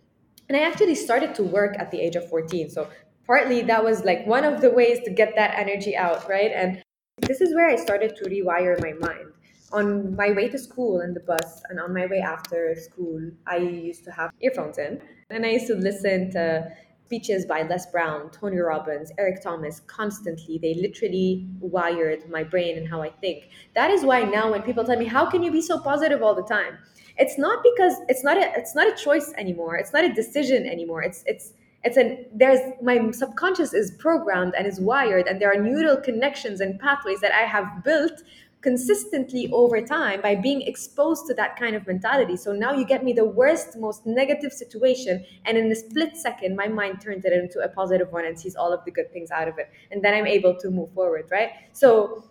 [0.47, 2.69] And I actually started to work at the age of 14.
[2.69, 2.89] So,
[3.29, 6.51] partly that was like one of the ways to get that energy out, right?
[6.51, 6.81] And
[7.27, 9.33] this is where I started to rewire my mind.
[9.71, 13.57] On my way to school in the bus and on my way after school, I
[13.57, 16.71] used to have earphones in and I used to listen to
[17.09, 20.59] speeches by Les Brown, Tony Robbins, Eric Thomas constantly.
[20.59, 23.49] They literally wired my brain and how I think.
[23.73, 26.35] That is why now when people tell me, "How can you be so positive all
[26.35, 26.77] the time?"
[27.17, 29.75] It's not because it's not a it's not a choice anymore.
[29.75, 31.01] It's not a decision anymore.
[31.01, 35.59] It's it's it's an there's my subconscious is programmed and is wired and there are
[35.59, 38.21] neural connections and pathways that I have built
[38.61, 42.35] consistently over time by being exposed to that kind of mentality.
[42.35, 46.55] So now you get me the worst, most negative situation, and in a split second,
[46.55, 49.31] my mind turns it into a positive one and sees all of the good things
[49.31, 49.69] out of it.
[49.91, 51.51] And then I'm able to move forward, right?
[51.71, 52.23] So,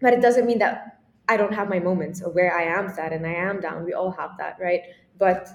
[0.00, 3.12] but it doesn't mean that I don't have my moments of where I am sad
[3.12, 3.84] and I am down.
[3.84, 4.80] We all have that, right?
[5.18, 5.48] But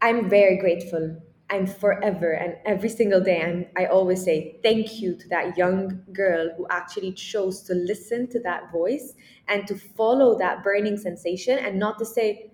[0.00, 1.20] I'm very grateful
[1.52, 6.02] I'm forever and every single day I'm, I always say thank you to that young
[6.12, 9.12] girl who actually chose to listen to that voice
[9.48, 12.52] and to follow that burning sensation and not to say,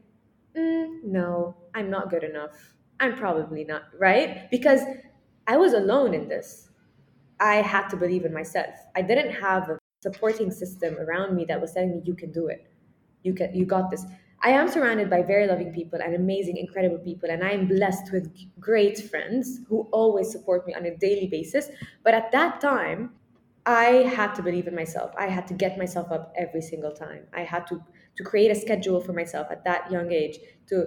[0.57, 2.75] mm, no, I'm not good enough.
[2.99, 4.51] I'm probably not, right?
[4.51, 4.81] Because
[5.47, 6.69] I was alone in this.
[7.39, 8.75] I had to believe in myself.
[8.97, 12.49] I didn't have a supporting system around me that was telling me you can do
[12.49, 12.69] it.
[13.23, 14.05] You can you got this.
[14.43, 18.13] I am surrounded by very loving people and amazing, incredible people, and I am blessed
[18.13, 21.69] with great friends who always support me on a daily basis.
[22.05, 23.15] But at that time,
[23.67, 25.13] I had to believe in myself.
[25.19, 27.27] I had to get myself up every single time.
[27.35, 27.83] I had to
[28.17, 30.39] to create a schedule for myself at that young age.
[30.69, 30.87] To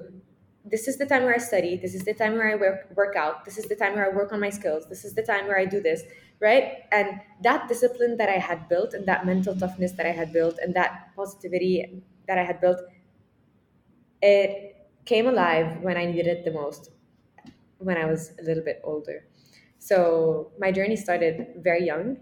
[0.64, 1.76] this is the time where I study.
[1.78, 3.46] This is the time where I work work out.
[3.46, 4.88] This is the time where I work on my skills.
[4.88, 6.04] This is the time where I do this
[6.42, 6.86] right?
[6.92, 10.58] And that discipline that I had built and that mental toughness that I had built
[10.62, 12.82] and that positivity that I had built,
[14.22, 16.92] it came alive when I needed it the most,
[17.80, 19.26] when I was a little bit older.
[19.80, 22.18] So my journey started very young,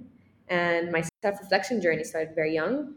[0.47, 2.95] and my self reflection journey started very young.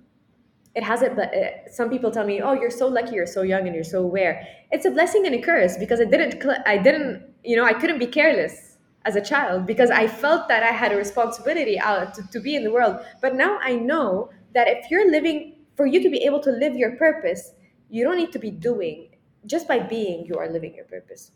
[0.74, 3.66] It hasn't, but uh, some people tell me, "Oh, you're so lucky, you're so young,
[3.66, 7.24] and you're so aware." It's a blessing and a curse because I didn't, I didn't,
[7.44, 10.92] you know, I couldn't be careless as a child because I felt that I had
[10.92, 13.04] a responsibility out to, to be in the world.
[13.20, 16.76] But now I know that if you're living, for you to be able to live
[16.76, 17.52] your purpose,
[17.92, 19.16] you don't need to be doing.
[19.46, 21.32] Just by being, you are living your purpose.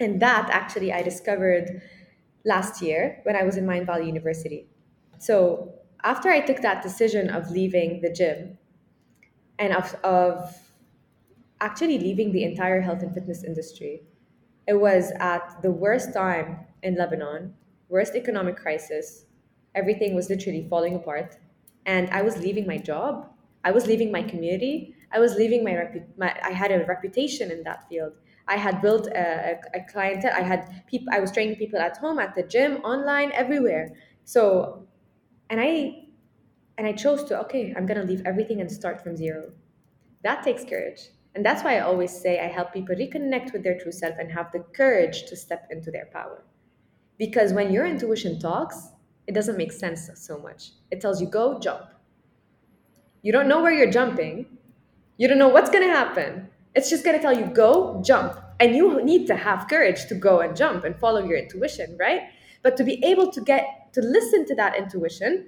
[0.00, 1.82] And that actually I discovered
[2.44, 4.68] last year when I was in Mindvalley University.
[5.18, 5.74] So
[6.04, 8.58] after I took that decision of leaving the gym
[9.58, 10.72] and of, of
[11.60, 14.02] actually leaving the entire health and fitness industry,
[14.68, 17.56] it was at the worst time in Lebanon,
[17.88, 19.26] worst economic crisis.
[19.74, 21.38] Everything was literally falling apart.
[21.86, 23.30] And I was leaving my job.
[23.64, 24.96] I was leaving my community.
[25.12, 28.12] I was leaving my, repu- my I had a reputation in that field.
[28.46, 30.32] I had built a, a, clientele.
[30.34, 31.12] I had people.
[31.12, 33.94] I was training people at home, at the gym, online, everywhere.
[34.24, 34.86] So,
[35.50, 36.06] and I,
[36.76, 37.40] and I chose to.
[37.42, 39.52] Okay, I'm gonna leave everything and start from zero.
[40.22, 41.00] That takes courage,
[41.34, 44.30] and that's why I always say I help people reconnect with their true self and
[44.32, 46.44] have the courage to step into their power.
[47.18, 48.88] Because when your intuition talks,
[49.26, 50.72] it doesn't make sense so much.
[50.90, 51.84] It tells you go jump.
[53.22, 54.46] You don't know where you're jumping.
[55.20, 58.38] You don't know what's gonna happen it's just going to tell you go, jump.
[58.60, 62.22] And you need to have courage to go and jump and follow your intuition, right?
[62.62, 65.46] But to be able to get to listen to that intuition,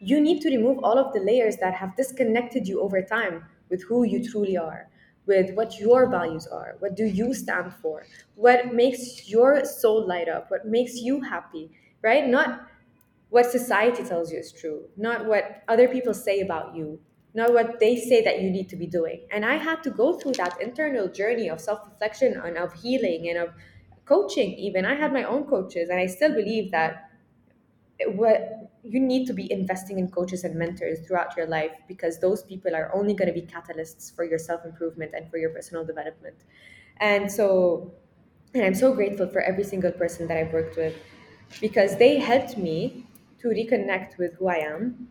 [0.00, 3.84] you need to remove all of the layers that have disconnected you over time with
[3.84, 4.88] who you truly are,
[5.24, 10.28] with what your values are, what do you stand for, what makes your soul light
[10.28, 11.70] up, what makes you happy,
[12.02, 12.26] right?
[12.28, 12.66] Not
[13.30, 17.00] what society tells you is true, not what other people say about you,
[17.36, 19.26] not what they say that you need to be doing.
[19.30, 23.28] And I had to go through that internal journey of self reflection and of healing
[23.28, 23.50] and of
[24.06, 24.84] coaching, even.
[24.84, 27.10] I had my own coaches, and I still believe that
[28.08, 32.42] what you need to be investing in coaches and mentors throughout your life because those
[32.42, 35.84] people are only going to be catalysts for your self improvement and for your personal
[35.84, 36.36] development.
[36.98, 37.92] And so,
[38.54, 40.94] and I'm so grateful for every single person that I've worked with
[41.60, 43.06] because they helped me
[43.40, 45.08] to reconnect with who I am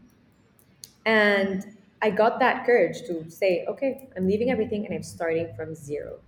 [1.06, 1.75] and
[2.06, 6.20] I got that courage to say, okay, I'm leaving everything and I'm starting from zero.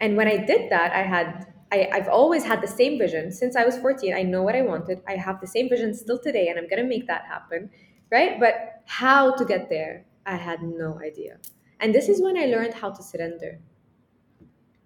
[0.00, 3.54] And when I did that, I had I, I've always had the same vision since
[3.54, 4.14] I was 14.
[4.14, 5.00] I know what I wanted.
[5.06, 7.70] I have the same vision still today, and I'm gonna make that happen,
[8.10, 8.40] right?
[8.40, 11.38] But how to get there, I had no idea.
[11.78, 13.60] And this is when I learned how to surrender.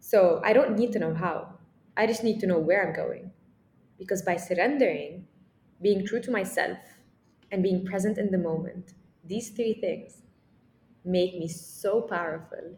[0.00, 1.54] So I don't need to know how.
[1.96, 3.30] I just need to know where I'm going.
[3.98, 5.26] Because by surrendering,
[5.80, 6.78] being true to myself,
[7.50, 8.92] and being present in the moment,
[9.24, 10.22] these three things
[11.06, 12.76] make me so powerful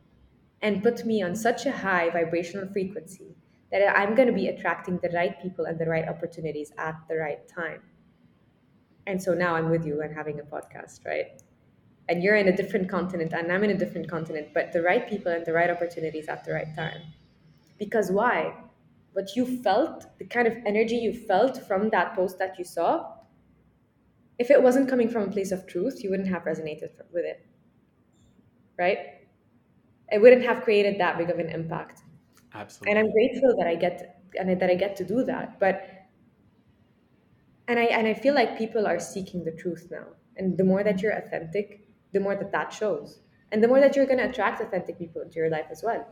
[0.62, 3.34] and put me on such a high vibrational frequency
[3.70, 7.16] that I'm going to be attracting the right people and the right opportunities at the
[7.16, 7.82] right time.
[9.06, 11.42] And so now I'm with you and having a podcast, right?
[12.08, 15.08] And you're in a different continent and I'm in a different continent, but the right
[15.08, 17.00] people and the right opportunities at the right time.
[17.78, 18.54] Because why?
[19.12, 23.14] What you felt, the kind of energy you felt from that post that you saw,
[24.38, 27.46] if it wasn't coming from a place of truth, you wouldn't have resonated with it.
[28.78, 28.98] Right?
[30.10, 32.02] It wouldn't have created that big of an impact.
[32.54, 32.90] Absolutely.
[32.90, 35.58] And I'm grateful that I get and that I get to do that.
[35.60, 35.88] But
[37.66, 40.06] and I and I feel like people are seeking the truth now.
[40.36, 43.20] And the more that you're authentic, the more that that shows.
[43.50, 46.06] And the more that you're going to attract authentic people into your life as well.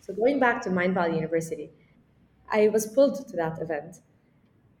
[0.00, 1.70] So going back to Mindvalley University,
[2.50, 3.96] I was pulled to that event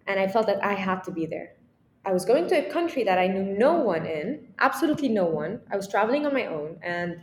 [0.06, 1.55] and I felt that I had to be there.
[2.06, 5.60] I was going to a country that I knew no one in, absolutely no one.
[5.72, 7.22] I was traveling on my own and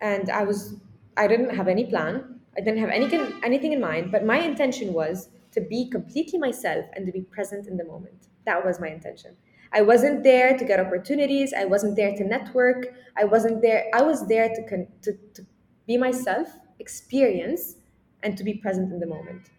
[0.00, 0.76] and I was
[1.16, 2.40] I didn't have any plan.
[2.56, 6.86] I didn't have anything anything in mind, but my intention was to be completely myself
[6.94, 8.28] and to be present in the moment.
[8.46, 9.36] That was my intention.
[9.72, 11.52] I wasn't there to get opportunities.
[11.52, 12.94] I wasn't there to network.
[13.16, 13.86] I wasn't there.
[13.92, 15.46] I was there to, con- to, to
[15.86, 16.48] be myself,
[16.78, 17.74] experience,
[18.22, 19.50] and to be present in the moment.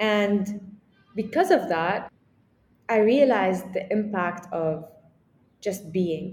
[0.00, 0.78] And
[1.14, 2.11] because of that,
[2.92, 4.84] I realized the impact of
[5.60, 6.24] just being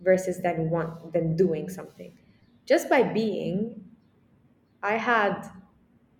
[0.00, 2.12] versus then want then doing something.
[2.64, 3.56] Just by being,
[4.82, 5.50] I had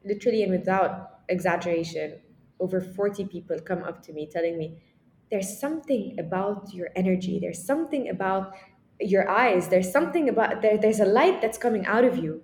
[0.05, 2.19] literally and without exaggeration,
[2.59, 4.83] over 40 people come up to me telling me,
[5.31, 8.55] there's something about your energy, there's something about
[9.01, 12.43] your eyes, there's something about there, there's a light that's coming out of you.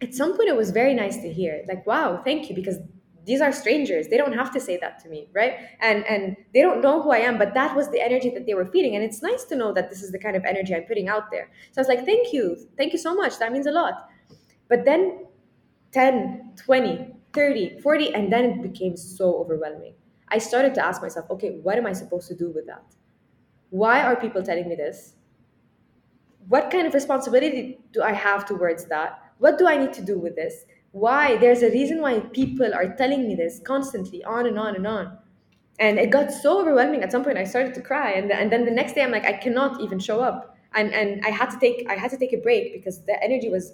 [0.00, 1.64] At some point it was very nice to hear.
[1.68, 2.78] Like, wow, thank you, because
[3.24, 4.08] these are strangers.
[4.08, 5.54] They don't have to say that to me right?
[5.80, 8.54] And and they don't know who i am but that was the energy that they
[8.54, 8.94] were feeding.
[8.94, 11.30] And it's nice to know that this is the kind of energy i'm putting out
[11.30, 11.50] there.
[11.72, 12.56] So i was like thank you.
[12.76, 13.38] Thank you so much.
[13.38, 14.08] That means a lot.
[14.68, 15.26] But then
[15.92, 19.94] 10 20 30 40 and then it became so overwhelming.
[20.28, 22.84] I started to ask myself okay what am i supposed to do with that?
[23.70, 25.14] Why are people telling me this?
[26.48, 29.18] What kind of responsibility do i have towards that?
[29.38, 31.38] What do i need to do with this why?
[31.38, 35.18] There's a reason why people are telling me this constantly on and on and on.
[35.78, 37.02] And it got so overwhelming.
[37.02, 38.12] At some point i started to cry.
[38.12, 40.56] And, and then the next day i'm like i cannot even show up.
[40.74, 43.48] And, and i had to take i had to take a break because the energy
[43.48, 43.72] was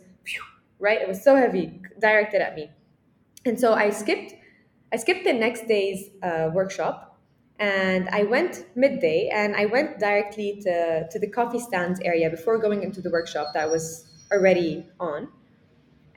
[0.81, 1.03] right?
[1.03, 2.71] It was so heavy directed at me.
[3.45, 4.35] And so i skipped
[4.93, 7.19] i skipped the next day's uh, workshop.
[7.59, 12.59] And i went midday and i went directly to, to the coffee stands area before
[12.59, 15.29] going into the workshop that was already on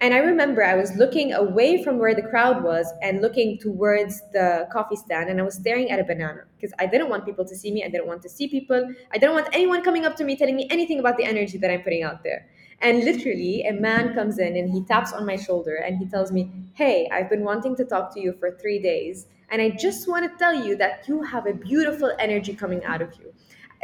[0.02, 4.20] and I remember I was looking away from where the crowd was and looking towards
[4.34, 7.46] the coffee stand, and I was staring at a banana because I didn't want people
[7.46, 7.84] to see me.
[7.84, 8.92] I didn't want to see people.
[9.12, 11.70] I didn't want anyone coming up to me telling me anything about the energy that
[11.70, 12.50] I'm putting out there.
[12.80, 16.32] And literally, a man comes in and he taps on my shoulder and he tells
[16.32, 19.28] me, Hey, I've been wanting to talk to you for three days.
[19.50, 23.04] And I just want to tell you that you have a beautiful energy coming out
[23.04, 23.32] of you.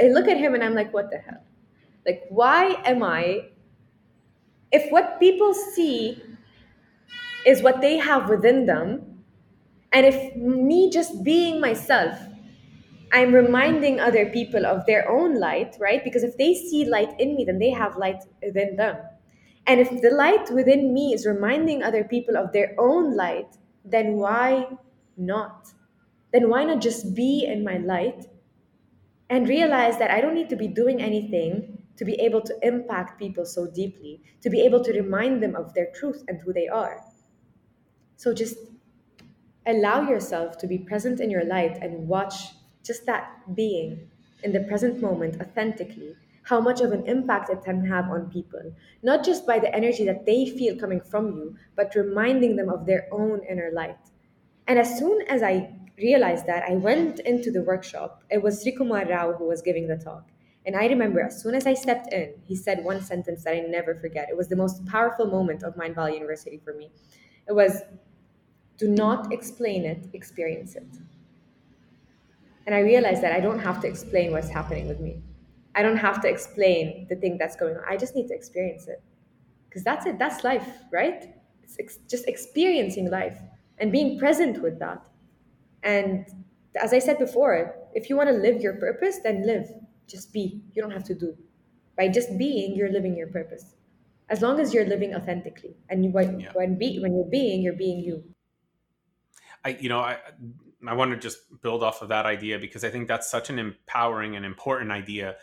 [0.02, 1.44] I look at him and I'm like, What the hell?
[2.08, 3.50] Like, why am I
[4.72, 6.22] if what people see
[7.46, 9.24] is what they have within them,
[9.92, 12.18] and if me just being myself,
[13.14, 16.04] I'm reminding other people of their own light, right?
[16.04, 18.98] Because if they see light in me, then they have light within them.
[19.66, 24.14] And if the light within me is reminding other people of their own light, then
[24.14, 24.68] why
[25.16, 25.74] not?
[26.34, 28.26] Then why not just be in my light
[29.30, 33.20] and realize that I don't need to be doing anything to be able to impact
[33.20, 36.68] people so deeply, to be able to remind them of their truth and who they
[36.68, 37.02] are.
[38.16, 38.58] So just
[39.66, 44.10] allow yourself to be present in your light and watch just that being
[44.44, 48.74] in the present moment authentically how much of an impact it can have on people.
[49.04, 52.86] Not just by the energy that they feel coming from you but reminding them of
[52.86, 53.98] their own inner light.
[54.68, 58.24] And as soon as i realized that i went into the workshop.
[58.30, 60.30] It was Sri Kumar Rao who was giving the talk
[60.68, 63.62] and I remember as soon as I stepped in, he said one sentence that I
[63.62, 64.28] never forget.
[64.30, 66.92] It was the most powerful moment of Mindvalley University for me.
[67.48, 67.84] It was,
[68.78, 70.86] do not explain it, experience it.
[72.66, 75.22] And I realized that I don't have to explain what's happening with me.
[75.74, 77.84] I don't have to explain the thing that's going on.
[77.88, 79.02] I just need to experience it.
[79.70, 80.20] Because that's it.
[80.20, 81.34] That's life, right?
[81.64, 83.40] It's ex- just experiencing life
[83.78, 85.08] and being present with that.
[85.84, 86.26] And
[86.76, 89.72] as I said before, if you want to live your purpose, then live
[90.08, 90.62] just be.
[90.74, 91.38] You don't have to do.
[91.98, 93.76] By just being, you're living your purpose.
[94.30, 96.52] As long as you're living authentically, and when yeah.
[96.54, 98.24] when be when you're being, you're being you.
[99.64, 100.18] I you know I
[100.86, 103.58] I want to just build off of that idea because I think that's such an
[103.58, 105.38] empowering and important idea.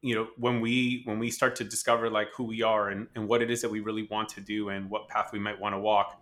[0.00, 3.28] You know, when we when we start to discover like who we are and, and
[3.28, 5.74] what it is that we really want to do and what path we might want
[5.74, 6.20] to walk,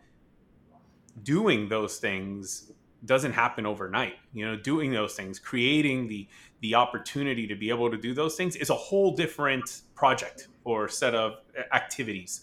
[1.23, 2.73] doing those things
[3.05, 6.29] doesn't happen overnight you know doing those things creating the
[6.61, 10.89] the opportunity to be able to do those things is a whole different project or
[10.89, 11.35] set of
[11.73, 12.43] activities.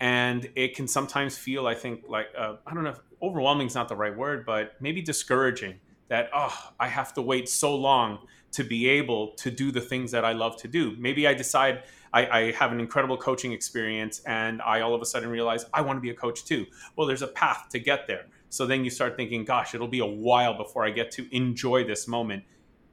[0.00, 3.74] And it can sometimes feel i think like uh, i don't know if overwhelming is
[3.74, 8.18] not the right word but maybe discouraging that oh i have to wait so long
[8.52, 10.94] to be able to do the things that i love to do.
[10.98, 15.06] Maybe i decide I, I, have an incredible coaching experience and i all of a
[15.06, 16.66] sudden realize i want to be a coach too.
[16.94, 18.26] Well there's a path to get there.
[18.48, 21.84] So then you start thinking, gosh, it'll be a while before I get to enjoy
[21.84, 22.44] this moment.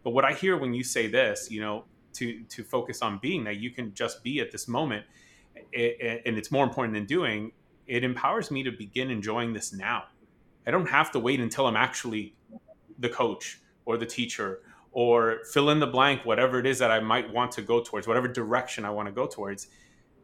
[0.03, 3.43] But what I hear when you say this, you know, to to focus on being
[3.45, 5.05] that you can just be at this moment,
[5.71, 7.51] it, and it's more important than doing.
[7.87, 10.03] It empowers me to begin enjoying this now.
[10.65, 12.35] I don't have to wait until I'm actually
[12.99, 14.61] the coach or the teacher
[14.93, 18.07] or fill in the blank whatever it is that I might want to go towards,
[18.07, 19.67] whatever direction I want to go towards.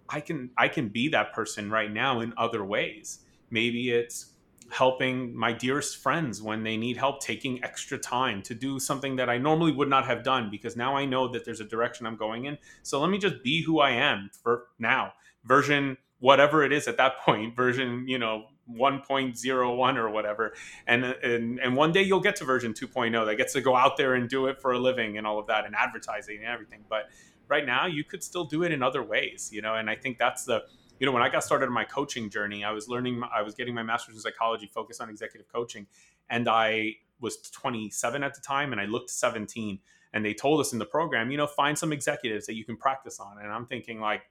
[0.07, 3.19] I can I can be that person right now in other ways.
[3.51, 4.33] Maybe it's
[4.71, 9.29] helping my dearest friends when they need help, taking extra time to do something that
[9.29, 12.17] I normally would not have done because now I know that there's a direction I'm
[12.17, 12.57] going in.
[12.83, 15.13] So let me just be who I am for now.
[15.43, 20.53] Version whatever it is at that point, version, you know, 1.01 or whatever.
[20.85, 23.97] And, and and one day you'll get to version 2.0 that gets to go out
[23.97, 26.85] there and do it for a living and all of that and advertising and everything.
[26.87, 27.09] But
[27.47, 30.19] right now you could still do it in other ways, you know, and I think
[30.19, 30.63] that's the
[30.99, 33.55] you know, when I got started on my coaching journey, I was learning, I was
[33.55, 35.87] getting my master's in psychology, focused on executive coaching,
[36.29, 39.79] and I was 27 at the time, and I looked 17.
[40.11, 42.75] And they told us in the program, you know, find some executives that you can
[42.75, 43.37] practice on.
[43.41, 44.23] And I'm thinking, like,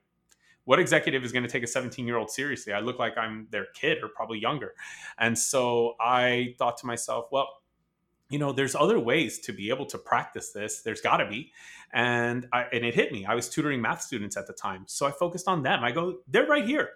[0.64, 2.72] what executive is going to take a 17 year old seriously?
[2.72, 4.74] I look like I'm their kid or probably younger.
[5.18, 7.57] And so I thought to myself, well,
[8.30, 10.82] you know, there's other ways to be able to practice this.
[10.82, 11.52] There's got to be.
[11.92, 13.24] And I, and it hit me.
[13.24, 14.84] I was tutoring math students at the time.
[14.86, 15.82] So I focused on them.
[15.82, 16.90] I go, they're right here.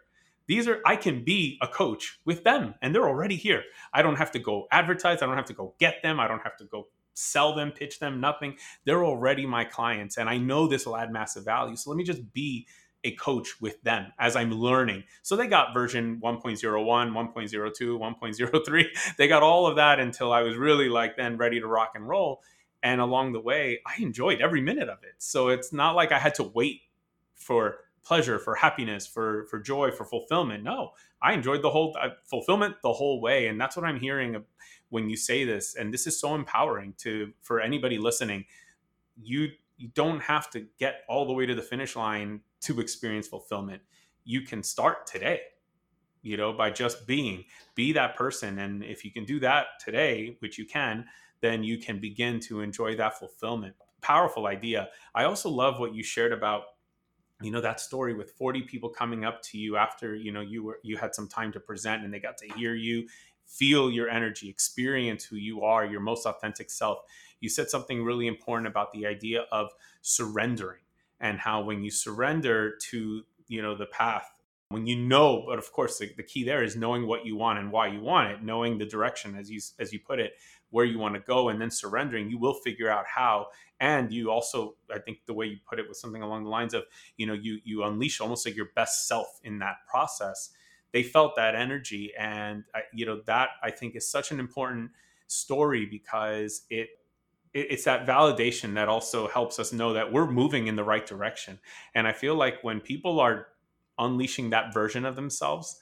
[0.46, 3.62] These are, I can be a coach with them and they're already here.
[3.94, 5.22] I don't have to go advertise.
[5.22, 6.20] I don't have to go get them.
[6.20, 8.56] I don't have to go sell them, pitch them, nothing.
[8.84, 10.18] They're already my clients.
[10.18, 11.76] And I know this will add massive value.
[11.76, 12.66] So let me just be
[13.05, 15.05] a coach with them as I'm learning.
[15.22, 18.84] So they got version 1.01, 1.02, 1.03.
[19.16, 22.09] They got all of that until I was really like then ready to rock and
[22.09, 22.42] roll.
[22.82, 25.14] And along the way, I enjoyed every minute of it.
[25.18, 26.82] So it's not like I had to wait
[27.34, 30.64] for pleasure, for happiness, for for joy, for fulfillment.
[30.64, 34.44] No, I enjoyed the whole uh, fulfillment the whole way, and that's what I'm hearing
[34.90, 35.74] when you say this.
[35.76, 38.44] And this is so empowering to for anybody listening.
[39.20, 43.28] You you don't have to get all the way to the finish line to experience
[43.28, 43.82] fulfillment.
[44.24, 45.40] You can start today,
[46.22, 47.44] you know, by just being,
[47.74, 48.58] be that person.
[48.58, 51.06] And if you can do that today, which you can,
[51.40, 53.74] then you can begin to enjoy that fulfillment.
[54.00, 54.88] Powerful idea.
[55.14, 56.62] I also love what you shared about
[57.42, 60.62] you know that story with 40 people coming up to you after you know you
[60.62, 63.08] were you had some time to present and they got to hear you
[63.46, 66.98] feel your energy experience who you are your most authentic self
[67.40, 69.70] you said something really important about the idea of
[70.02, 70.80] surrendering
[71.22, 74.30] and how when you surrender to you know the path
[74.68, 77.58] when you know but of course the, the, key there is knowing what you want
[77.58, 80.34] and why you want it knowing the direction as you as you put it
[80.70, 83.46] where you want to go and then surrendering you will figure out how.
[83.78, 86.74] And you also i think the way you put it was something along the lines
[86.74, 86.84] of
[87.16, 90.50] you know you you unleash almost like your best self in that process.
[90.92, 94.90] They felt that energy and I, you know that i think is such an important
[95.26, 96.90] story because it
[97.55, 101.59] it's that validation that also helps us know that we're moving in the right direction.
[101.94, 103.48] And I feel like when people are
[103.98, 105.78] unleashing that version of themselves,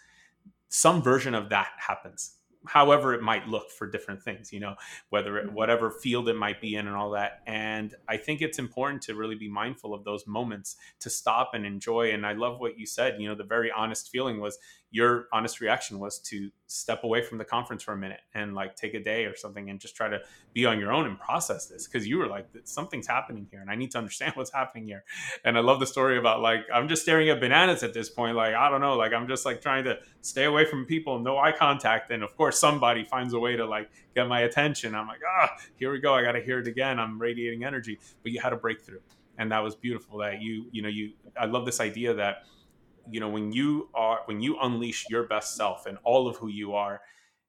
[0.69, 4.75] some version of that happens however it might look for different things you know
[5.09, 5.55] whether it, mm-hmm.
[5.55, 9.15] whatever field it might be in and all that and i think it's important to
[9.15, 12.87] really be mindful of those moments to stop and enjoy and i love what you
[12.87, 14.59] said you know the very honest feeling was
[14.91, 18.75] your honest reaction was to step away from the conference for a minute and like
[18.75, 20.19] take a day or something and just try to
[20.53, 23.71] be on your own and process this because you were like something's happening here and
[23.71, 25.05] i need to understand what's happening here.
[25.45, 28.37] And i love the story about like i'm just staring at bananas at this point
[28.37, 31.39] like i don't know like i'm just like trying to stay away from people no
[31.39, 34.95] eye contact and of course somebody finds a way to like get my attention.
[34.95, 37.99] I'm like ah here we go i gotta hear it again i'm radiating energy.
[38.23, 39.01] But you had a breakthrough
[39.39, 42.45] and that was beautiful that you you know you i love this idea that
[43.11, 46.49] you know when you are when you unleash your best self and all of who
[46.49, 47.01] you are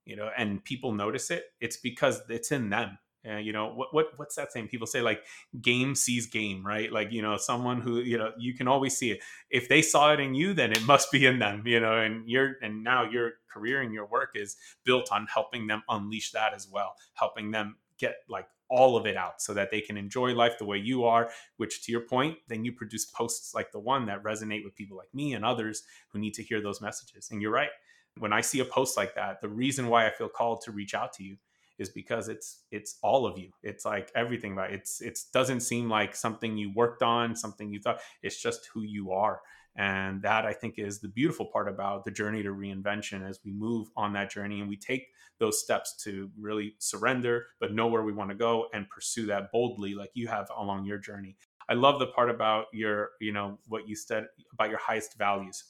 [0.05, 2.97] you know and people notice it it's because it's in them.
[3.23, 4.67] Uh, you know what what what's that saying?
[4.67, 5.23] People say like
[5.61, 6.91] game sees game right?
[6.91, 9.19] Like you know someone who you know you can always see it.
[9.51, 12.27] If they saw it in you then it must be in them you know and
[12.27, 14.55] you're and now your career and your work is
[14.85, 19.17] built on helping them unleash that as well helping them get like all of it
[19.17, 22.37] out so that they can enjoy life the way you are, which to your point,
[22.47, 25.83] then you produce posts like the one that resonate with people like me and others
[26.09, 27.29] who need to hear those messages.
[27.29, 27.69] And you're right.
[28.17, 30.93] When I see a post like that, the reason why I feel called to reach
[30.95, 31.37] out to you
[31.77, 33.49] is because it's it's all of you.
[33.63, 34.75] It's like everything about it.
[34.75, 37.99] it's it doesn't seem like something you worked on, something you thought.
[38.21, 39.41] It's just who you are.
[39.77, 43.53] And that I think is the beautiful part about the journey to reinvention as we
[43.53, 45.07] move on that journey and we take
[45.39, 49.51] those steps to really surrender, but know where we want to go and pursue that
[49.51, 51.37] boldly, like you have along your journey.
[51.69, 55.63] I love the part about your, you know, what you said about your highest values,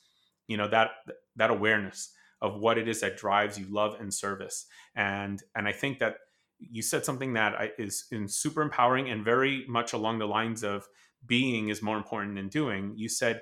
[0.47, 0.91] you know, that,
[1.36, 4.66] that awareness of what it is that drives you love and service.
[4.95, 6.16] And, and I think that
[6.60, 10.88] you said something that is super empowering and very much along the lines of
[11.26, 12.93] being is more important than doing.
[12.95, 13.41] You said,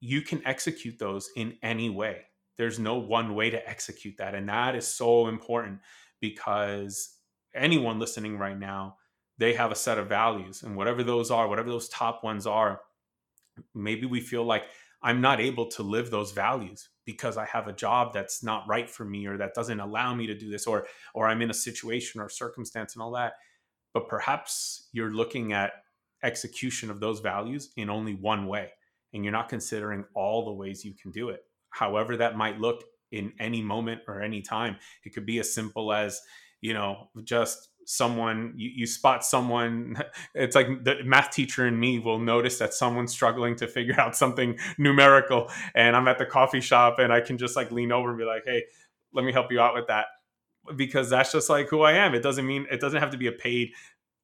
[0.00, 2.22] you can execute those in any way.
[2.56, 4.34] There's no one way to execute that.
[4.34, 5.80] And that is so important
[6.20, 7.16] because
[7.54, 8.96] anyone listening right now,
[9.38, 10.62] they have a set of values.
[10.62, 12.80] And whatever those are, whatever those top ones are,
[13.74, 14.64] maybe we feel like
[15.02, 18.90] I'm not able to live those values because I have a job that's not right
[18.90, 21.54] for me or that doesn't allow me to do this or or I'm in a
[21.54, 23.34] situation or circumstance and all that.
[23.94, 25.72] But perhaps you're looking at
[26.24, 28.72] execution of those values in only one way
[29.12, 31.40] and you're not considering all the ways you can do it.
[31.70, 34.76] However, that might look in any moment or any time.
[35.04, 36.20] It could be as simple as,
[36.60, 39.96] you know, just someone you, you spot someone
[40.34, 44.14] it's like the math teacher in me will notice that someone's struggling to figure out
[44.14, 48.10] something numerical and i'm at the coffee shop and i can just like lean over
[48.10, 48.62] and be like hey
[49.14, 50.04] let me help you out with that
[50.76, 53.26] because that's just like who i am it doesn't mean it doesn't have to be
[53.26, 53.70] a paid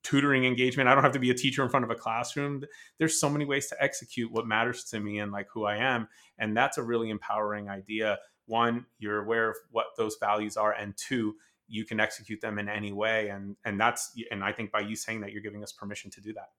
[0.05, 0.89] tutoring engagement.
[0.89, 2.63] I don't have to be a teacher in front of a classroom.
[2.99, 6.09] There's so many ways to execute what matters to me and like who I am.
[6.39, 8.19] And that's a really empowering idea.
[8.47, 10.73] One, you're aware of what those values are.
[10.73, 11.35] And two,
[11.67, 13.31] you can execute them in any way.
[13.31, 16.21] And and that's and I think by you saying that you're giving us permission to
[16.21, 16.51] do that.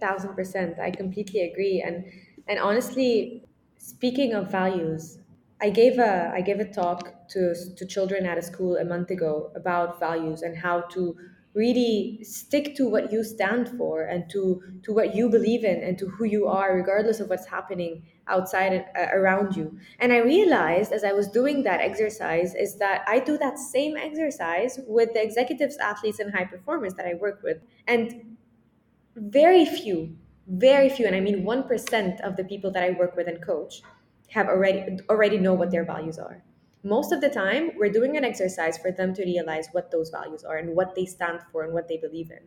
[0.00, 0.78] Thousand percent.
[0.78, 1.84] I completely agree.
[1.86, 2.04] And
[2.48, 3.44] and honestly,
[3.76, 5.18] speaking of values,
[5.60, 9.10] I gave a I gave a talk to to children at a school a month
[9.10, 11.14] ago about values and how to
[11.56, 15.98] really stick to what you stand for and to to what you believe in and
[15.98, 19.78] to who you are regardless of what's happening outside and uh, around you.
[19.98, 23.96] And i realized as i was doing that exercise is that i do that same
[23.96, 27.58] exercise with the executives athletes and high performers that i work with.
[27.88, 28.36] And
[29.16, 30.16] very few
[30.48, 33.82] very few and i mean 1% of the people that i work with and coach
[34.30, 36.42] have already already know what their values are
[36.82, 40.44] most of the time we're doing an exercise for them to realize what those values
[40.44, 42.40] are and what they stand for and what they believe in.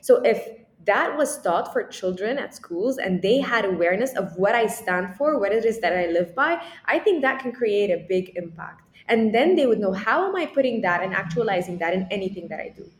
[0.00, 4.54] So if that was taught for children at schools and they had awareness of what
[4.54, 7.90] i stand for what it is that i live by i think that can create
[7.90, 8.82] a big impact.
[9.08, 12.48] And then they would know how am i putting that and actualizing that in anything
[12.48, 12.90] that i do?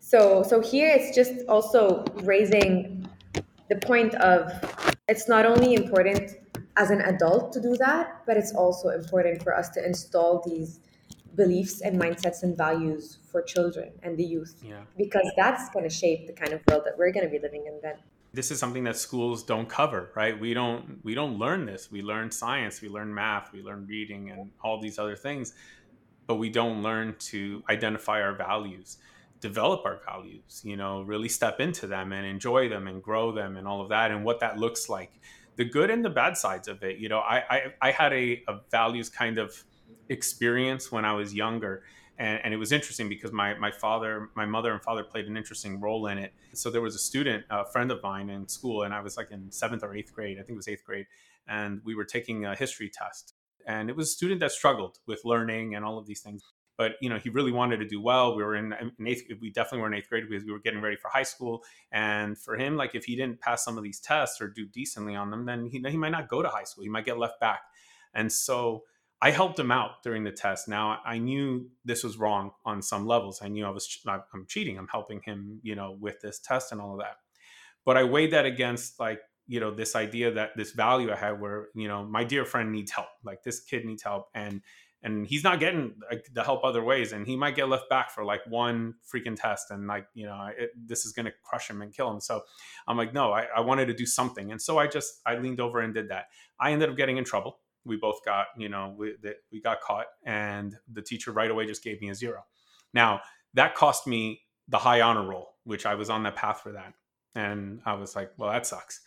[0.00, 3.06] So so here it's just also raising
[3.68, 4.52] the point of
[5.08, 6.36] it's not only important
[6.78, 10.80] as an adult to do that, but it's also important for us to install these
[11.34, 14.54] beliefs and mindsets and values for children and the youth.
[14.62, 14.82] Yeah.
[14.96, 17.66] because that's going to shape the kind of world that we're going to be living
[17.66, 17.96] in then.
[18.32, 20.38] This is something that schools don't cover right?
[20.38, 21.90] We don't we don't learn this.
[21.90, 25.54] We learn science we learn math we learn reading and all these other things
[26.26, 28.98] but we don't learn to identify our values
[29.40, 33.56] develop our values you know really step into them and enjoy them and grow them
[33.56, 35.12] and all of that and what that looks like
[35.58, 36.98] the good and the bad sides of it.
[36.98, 39.64] You know, I I, I had a, a, values kind of
[40.08, 41.82] experience when I was younger.
[42.16, 45.36] And, and, it was interesting because my, my father, my mother and father played an
[45.36, 46.32] interesting role in it.
[46.52, 49.30] So there was a student, a friend of mine in school, and I was like
[49.30, 50.36] in seventh or eighth grade.
[50.36, 51.06] I think it was eighth grade.
[51.46, 53.34] And we were taking a history test.
[53.66, 56.42] And it was a student that struggled with learning and all of these things
[56.78, 58.34] but you know he really wanted to do well.
[58.34, 60.60] We were in, um, in eighth we definitely were in eighth grade because we were
[60.60, 61.64] getting ready for high school.
[61.92, 65.14] And for him like if he didn't pass some of these tests or do decently
[65.14, 66.84] on them then he, he might not go to high school.
[66.84, 67.60] He might get left back.
[68.14, 68.84] And so
[69.20, 70.68] i helped him out during the test.
[70.68, 73.40] Now i knew this was wrong on some levels.
[73.42, 74.78] I knew i was i'm cheating.
[74.78, 77.16] I'm helping him you know with this test and all of that.
[77.84, 81.40] But i weighed that against like you know this idea that this value i had
[81.40, 83.08] where you know my dear friend needs help.
[83.24, 84.28] Like this kid needs help.
[84.34, 84.62] And
[85.02, 88.10] and he's not getting like, the help other ways and he might get left back
[88.10, 91.70] for like one freaking test and like you know it, this is going to crush
[91.70, 92.20] him and kill him.
[92.20, 92.42] So
[92.86, 94.50] i'm like no I, I, wanted to do something.
[94.50, 96.26] And so i just i leaned over and did that.
[96.58, 97.60] I ended up getting in trouble.
[97.84, 99.14] We both got you know we,
[99.52, 102.44] we got caught and the teacher right away just gave me a zero.
[102.92, 103.20] Now
[103.54, 106.92] that cost me the high honor roll which i was on that path for that
[107.34, 109.00] and i was like well that sucks.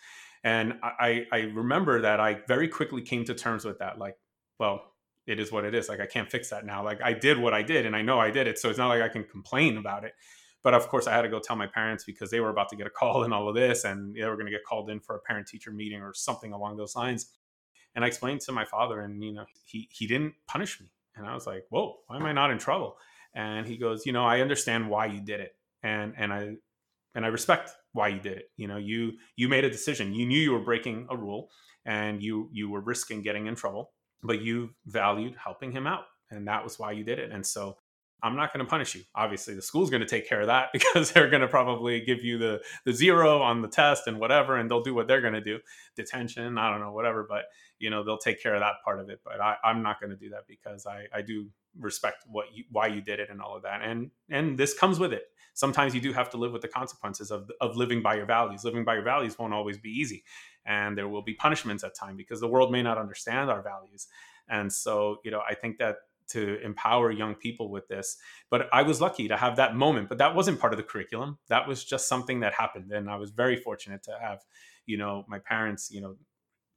[0.44, 4.16] And i i remember that i very quickly came to terms with that like
[4.58, 4.91] well
[5.28, 5.90] it is what it is.
[5.90, 6.84] Like I can't fix that now.
[6.84, 8.58] Like I did what I did and I know I did it.
[8.58, 10.14] So it's not like I can complain about it.
[10.64, 12.76] But of course I had to go tell my parents because they were about to
[12.76, 15.00] get a call and all of this and they were going to get called in
[15.00, 17.28] for a parent teacher meeting or something along those lines.
[17.96, 20.88] And I explained to my father and you know, he he didn't punish me.
[21.16, 22.96] And I was like, "Whoa, why am I not in trouble?"
[23.36, 25.52] And he goes, "You know, I understand why you did it."
[25.84, 26.56] And and I
[27.16, 28.46] and I respect why you did it.
[28.56, 30.14] You know, you you made a decision.
[30.14, 31.50] You knew you were breaking a rule
[31.86, 33.92] and you you were risking getting in trouble
[34.24, 37.78] but you valued helping him out and that was why you did it and so
[38.24, 39.02] i'm not going to punish you.
[39.16, 42.24] Obviously the school's going to take care of that because they're going to probably give
[42.24, 45.34] you the the zero on the test and whatever and they'll do what they're going
[45.34, 45.60] to do.
[45.96, 47.46] Detention i don't know whatever but
[47.80, 50.12] you know they'll take care of that part of it but I, i'm not going
[50.12, 51.50] to do that because i i do
[51.80, 55.00] respect what you why you did it and all of that and and this comes
[55.00, 55.24] with it.
[55.54, 58.64] Sometimes you do have to live with the consequences of of living by your values.
[58.64, 60.24] Living by your values won't always be easy
[60.66, 64.08] and there will be punishments at time because the world may not understand our values
[64.50, 65.98] and so you know i think that
[66.28, 68.18] to empower young people with this
[68.50, 71.38] but i was lucky to have that moment but that wasn't part of the curriculum
[71.48, 74.40] that was just something that happened and i was very fortunate to have
[74.86, 76.16] you know my parents you know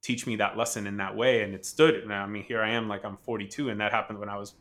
[0.01, 2.69] teach me that lesson in that way and it stood and i mean here i
[2.69, 4.55] am like i'm 42 and that happened when i was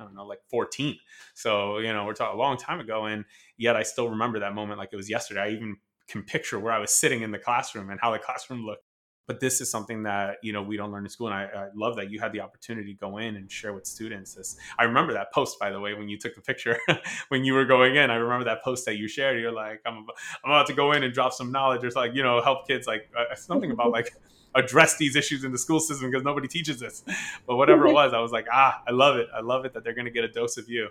[0.00, 0.96] I don't know, like 14.
[1.34, 3.06] So, you know, we're talking a long time ago.
[3.06, 3.24] And
[3.56, 5.40] yet I still remember that moment like it was yesterday.
[5.40, 5.76] I even
[6.08, 8.84] can picture where I was sitting in the classroom and how the classroom looked.
[9.26, 11.68] But this is something that you know we don't learn in school, and I, I
[11.74, 14.32] love that you had the opportunity to go in and share with students.
[14.32, 16.78] This I remember that post by the way when you took the picture
[17.28, 18.10] when you were going in.
[18.10, 19.38] I remember that post that you shared.
[19.38, 20.06] You're like, I'm,
[20.42, 22.86] I'm about to go in and drop some knowledge, or like you know help kids
[22.86, 24.14] like uh, something about like
[24.54, 27.04] address these issues in the school system because nobody teaches this.
[27.46, 29.28] But whatever it was, I was like, ah, I love it.
[29.34, 30.88] I love it that they're going to get a dose of you.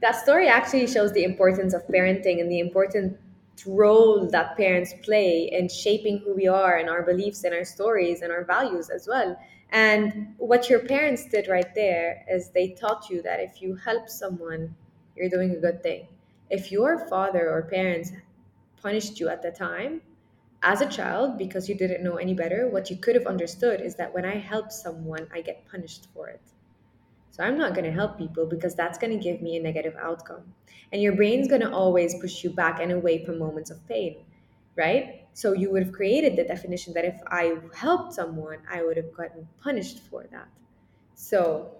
[0.00, 3.16] That story actually shows the importance of parenting and the importance
[3.66, 8.22] role that parents play in shaping who we are and our beliefs and our stories
[8.22, 9.36] and our values as well.
[9.70, 14.08] And what your parents did right there is they taught you that if you help
[14.08, 14.74] someone,
[15.16, 16.06] you're doing a good thing.
[16.50, 18.12] If your father or parents
[18.80, 20.02] punished you at the time,
[20.62, 23.96] as a child, because you didn't know any better, what you could have understood is
[23.96, 26.40] that when I help someone, I get punished for it.
[27.34, 29.96] So I'm not going to help people because that's going to give me a negative
[30.00, 30.54] outcome.
[30.92, 34.18] And your brain's going to always push you back and away from moments of pain,
[34.76, 35.26] right?
[35.32, 39.12] So you would have created the definition that if I helped someone, I would have
[39.12, 40.46] gotten punished for that.
[41.16, 41.72] So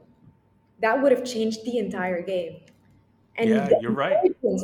[0.80, 2.62] that would have changed the entire game.
[3.36, 4.16] And yeah, the you're right.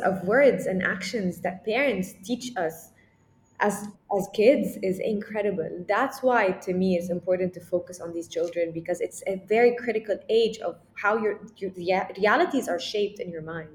[0.02, 2.90] Of words and actions that parents teach us
[3.60, 5.84] as as kids is incredible.
[5.86, 9.76] That's why to me it's important to focus on these children because it's a very
[9.76, 13.68] critical age of how your your realities are shaped in your mind.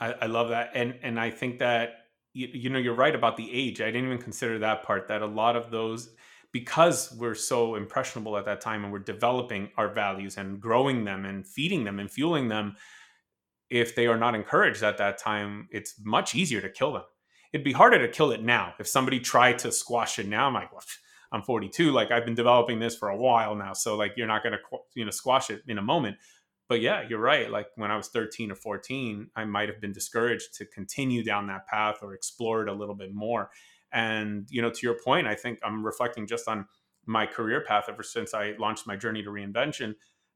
[0.00, 0.70] I, I love that.
[0.74, 3.80] And and i think that you, you know you're right about the age.
[3.80, 6.10] I didn't even consider that part that a lot of those
[6.52, 11.24] because we're so impressionable at that time and we're developing our values and growing them
[11.24, 12.76] and feeding them and fueling them
[13.70, 17.04] if they are not encouraged at that time it's much easier to kill them
[17.52, 18.74] it'd be harder to kill it now.
[18.78, 20.82] If somebody tried to squash it now, I'm like, well,
[21.32, 21.92] I'm 42.
[21.92, 23.72] Like I've been developing this for a while now.
[23.72, 26.16] So like, you're not going to, you know, squash it in a moment.
[26.68, 27.50] But yeah, you're right.
[27.50, 31.46] Like when I was 13 or 14, I might have been discouraged to continue down
[31.48, 33.50] that path or explore it a little bit more.
[33.92, 36.66] And, you know, to your point, I think I'm reflecting just on
[37.04, 39.94] my career path ever since I launched my journey to reinvention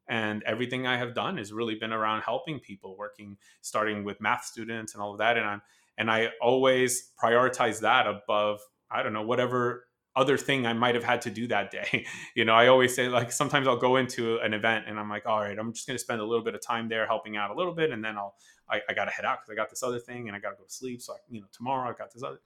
[0.09, 4.45] and everything i have done has really been around helping people working starting with math
[4.45, 5.63] students and all of that and i'm
[5.99, 9.87] and I always prioritize that above I don't know whatever
[10.17, 12.07] other thing I might have had to do that day.
[12.35, 15.27] you know, I always say like sometimes I'll go into an event and I'm like,
[15.27, 17.51] all right, I'm just going to spend a little bit of time there helping out
[17.51, 18.35] a little bit, and then I'll
[18.69, 20.51] I, I got to head out because I got this other thing and I got
[20.51, 21.01] to go to sleep.
[21.03, 22.41] So I, you know, tomorrow I got this other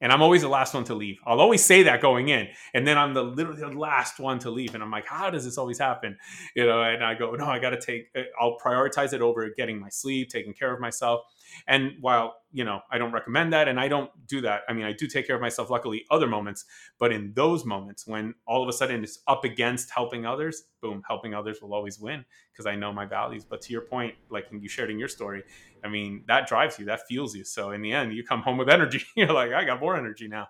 [0.00, 1.18] and I'm always the last one to leave.
[1.26, 4.50] I'll always say that going in, and then I'm the literally the last one to
[4.50, 6.16] leave, and I'm like, how does this always happen?
[6.54, 8.08] You know, and I go, no, I got to take.
[8.16, 11.22] Uh, I'll prioritize it over getting my sleep, taking care of myself.
[11.66, 14.62] And while you know, I don't recommend that, and I don't do that.
[14.68, 15.68] I mean, I do take care of myself.
[15.68, 16.64] Luckily, other moments,
[16.98, 21.02] but in those moments when all of a sudden it's up against helping others, boom,
[21.06, 23.44] helping others will always win because I know my values.
[23.44, 25.42] But to your point, like you shared in your story,
[25.86, 27.44] I mean, that drives you, that fuels you.
[27.44, 29.04] So in the end, you come home with energy.
[29.14, 30.48] You're like, I got more energy now.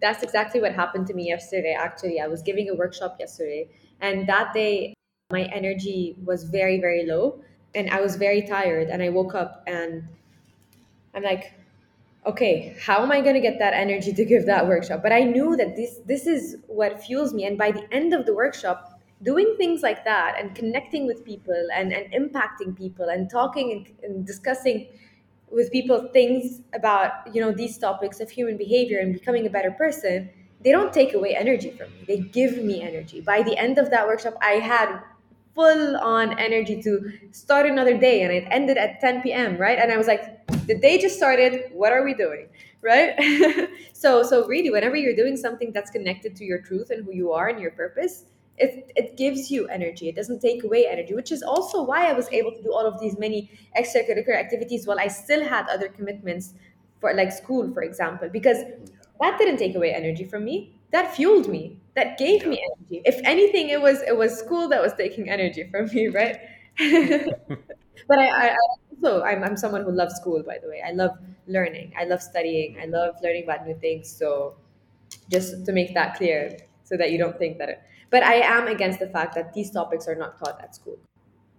[0.00, 1.76] That's exactly what happened to me yesterday.
[1.78, 3.68] Actually, I was giving a workshop yesterday,
[4.00, 4.94] and that day,
[5.30, 7.40] my energy was very, very low,
[7.76, 8.88] and I was very tired.
[8.88, 10.02] And I woke up and
[11.14, 11.54] I'm like,
[12.26, 15.00] okay, how am I going to get that energy to give that workshop?
[15.02, 17.44] But I knew that this this is what fuels me.
[17.44, 18.91] And by the end of the workshop,
[19.22, 23.86] doing things like that and connecting with people and, and impacting people and talking and,
[24.04, 24.88] and discussing
[25.50, 29.70] with people things about you know these topics of human behavior and becoming a better
[29.70, 30.28] person
[30.64, 32.04] they don't take away energy from me.
[32.06, 33.20] They give me energy.
[33.20, 35.00] By the end of that workshop i had
[35.54, 39.78] full on energy to start another day and it ended at 10 p.m right?
[39.78, 41.70] And i was like the day just started.
[41.72, 42.48] What are we doing?
[42.80, 43.14] Right?
[43.92, 47.30] So so really whenever you're doing something that's connected to your truth and who you
[47.30, 48.24] are and your purpose
[48.58, 50.08] it, it gives you energy.
[50.08, 52.86] It doesn't take away energy which is also why i was able to do all
[52.86, 56.54] of these many extracurricular activities while i still had other commitments
[57.00, 58.58] for like school for example because
[59.20, 60.74] that didn't take away energy from me.
[60.90, 61.78] That fueled me.
[61.94, 63.02] That gave me energy.
[63.04, 66.36] If anything it was it was school that was taking energy from me right?
[68.08, 68.56] But I, I, I
[68.90, 70.82] also I'm, I'm someone who loves school by the way.
[70.86, 71.12] I love
[71.46, 71.92] learning.
[71.96, 72.78] I love studying.
[72.82, 74.10] I love learning about new things.
[74.10, 74.56] So
[75.30, 77.82] just to make that clear so that you don't think that it,
[78.12, 80.98] but I am against the fact that these topics are not taught at school.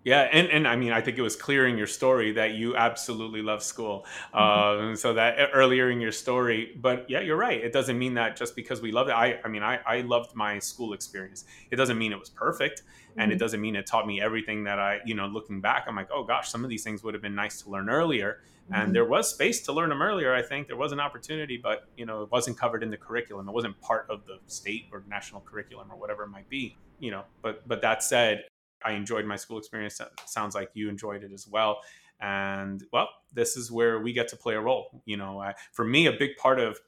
[0.04, 2.76] Yeah, and, and I mean, I think it was clear in your story that you
[2.76, 4.06] absolutely love school.
[4.34, 4.88] Mm-hmm.
[4.90, 7.64] Um, so that earlier in your story, but yeah, you're right.
[7.64, 9.14] It doesn't mean that just because we love it.
[9.14, 11.46] I, I mean, I, I loved my school experience.
[11.72, 12.84] It doesn't mean it was perfect,
[13.16, 13.32] and mm-hmm.
[13.32, 16.10] it doesn't mean it taught me everything that I, you know, looking back, I'm like,
[16.14, 18.42] oh gosh, some of these things would have been nice to learn earlier.
[18.66, 18.82] Mm-hmm.
[18.82, 20.34] And there was space to learn them earlier.
[20.34, 23.48] I think there was an opportunity, but you know, it wasn't covered in the curriculum.
[23.48, 26.78] It wasn't part of the state or national curriculum or whatever it might be.
[27.00, 28.46] You know, but but that said,
[28.86, 30.00] I enjoyed my school experience.
[30.26, 31.82] sounds like you enjoyed it as well.
[32.20, 35.02] And well, this is where we get to play a role.
[35.06, 36.80] You know, I, for me, a big part of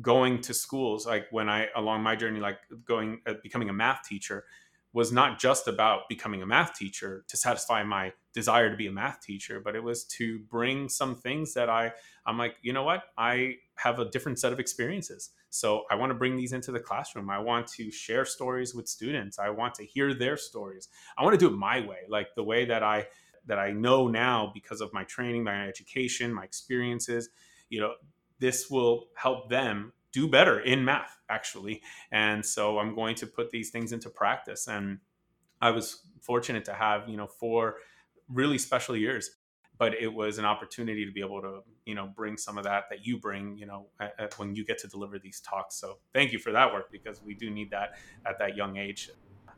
[0.00, 4.02] going to schools, like when I along my journey, like going uh, becoming a math
[4.04, 4.44] teacher,
[4.92, 8.92] was not just about becoming a math teacher to satisfy my desire to be a
[8.92, 11.92] math teacher, but it was to bring some things that I
[12.26, 16.10] I'm like, you know what, I have a different set of experiences so I want
[16.10, 17.30] to bring these into the classroom.
[17.30, 19.38] I want to share stories with students.
[19.38, 20.88] I want to hear their stories.
[21.16, 23.06] I want to do it my way, like the way that I
[23.46, 27.30] that I know now because of my training, my education, my experiences.
[27.70, 27.94] You know,
[28.40, 31.82] this will help them do better in math actually.
[32.10, 34.68] And so i'm going to put these things into practice.
[34.68, 34.98] And
[35.60, 37.76] i was fortunate to have you know four
[38.28, 39.30] really special years
[39.78, 42.84] but it was an opportunity to be able to you know bring some of that
[42.90, 45.76] that you bring you know at, at when you get to deliver these talks.
[45.76, 47.90] So thank you for that work because we do need that
[48.26, 49.10] at that young age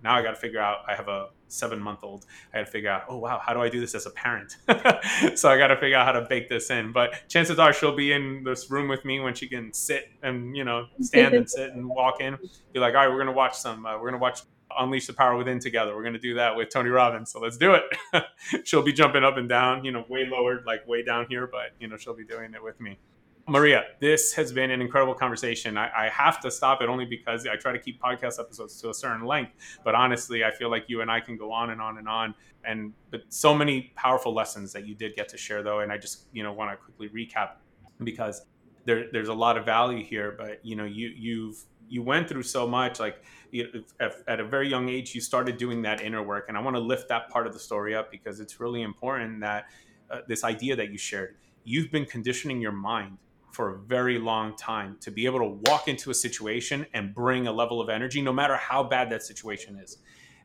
[0.02, 0.78] now I got to figure out.
[0.88, 2.26] I have a seven month old.
[2.52, 3.04] I got to figure out.
[3.08, 4.56] Oh wow, how do I do this as a parent?
[5.36, 6.92] so I got to figure out how to bake this in.
[6.92, 10.56] But chances are she'll be in this room with me when she can sit and
[10.56, 12.38] you know stand and sit and walk in.
[12.72, 13.84] Be like, all right, we're gonna watch some.
[13.84, 14.40] Uh, we're gonna watch
[14.78, 15.94] Unleash the Power Within together.
[15.94, 17.32] We're gonna do that with Tony Robbins.
[17.32, 18.24] So let's do it.
[18.64, 19.84] she'll be jumping up and down.
[19.84, 22.62] You know, way lowered, like way down here, but you know she'll be doing it
[22.62, 22.98] with me.
[23.50, 25.76] Maria, this has been an incredible conversation.
[25.76, 28.90] I, I, have to stop it only because I try to keep podcast episodes to
[28.90, 29.54] a certain length.
[29.82, 32.32] But honestly, I feel like you and I can go on and on and on.
[32.64, 35.80] And but so many powerful lessons that you did get to share, though.
[35.80, 37.54] And I just you know want to quickly recap
[38.04, 38.42] because
[38.84, 40.36] there, there's a lot of value here.
[40.38, 43.00] But you know, you you've you went through so much.
[43.00, 43.20] Like
[43.50, 46.60] you, at, at a very young age, you started doing that inner work, and I
[46.60, 49.64] want to lift that part of the story up because it's really important that
[50.08, 51.34] uh, this idea that you shared.
[51.64, 53.18] You've been conditioning your mind
[53.52, 57.46] for a very long time to be able to walk into a situation and bring
[57.46, 59.98] a level of energy no matter how bad that situation is.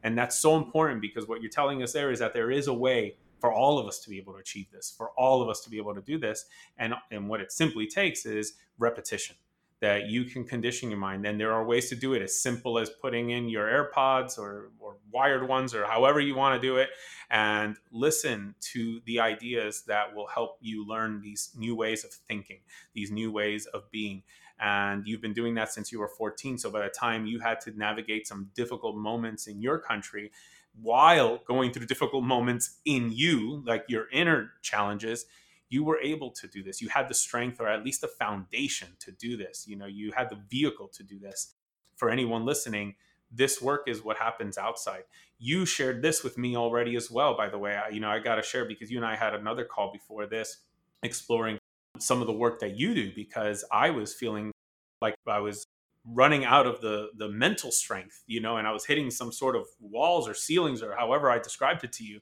[0.04, 2.74] And that's so important because what you're telling us there is that there is a
[2.74, 5.62] way for all of us to be able to achieve this for all of us
[5.62, 6.46] to be able to do this.
[6.78, 9.36] And and what it simply takes is repetition
[9.86, 11.28] that you can condition your mind.
[11.28, 14.72] And there are ways to do it as simple as putting in your AirPods or,
[14.80, 16.90] or wired ones or however you want to do it
[17.30, 22.62] and listen to the ideas that will help you learn these new ways of thinking,
[22.96, 24.24] these new ways of being.
[24.60, 26.58] And you've been doing that since you were 14.
[26.58, 30.32] So by the time you had to navigate some difficult moments in your country,
[30.82, 35.28] while going through difficult moments in you, like your inner challenges,
[35.70, 36.82] you were able to do this.
[36.82, 39.66] You had the strength or at least the foundation to do this.
[39.68, 41.54] You know, you had the vehicle to do this.
[41.96, 42.96] For anyone listening,
[43.32, 45.04] this work is what happens outside.
[45.40, 47.76] You shared this with me already as well, by the way.
[47.76, 50.26] I, you know, I got to share because you and I had another call before
[50.26, 50.58] this
[51.04, 51.58] exploring
[52.00, 54.52] some of the work that you do because I was feeling
[55.02, 55.66] like I was
[56.08, 59.56] running out of the the mental strength, you know, and I was hitting some sort
[59.56, 62.20] of walls or ceilings or however I described it to you.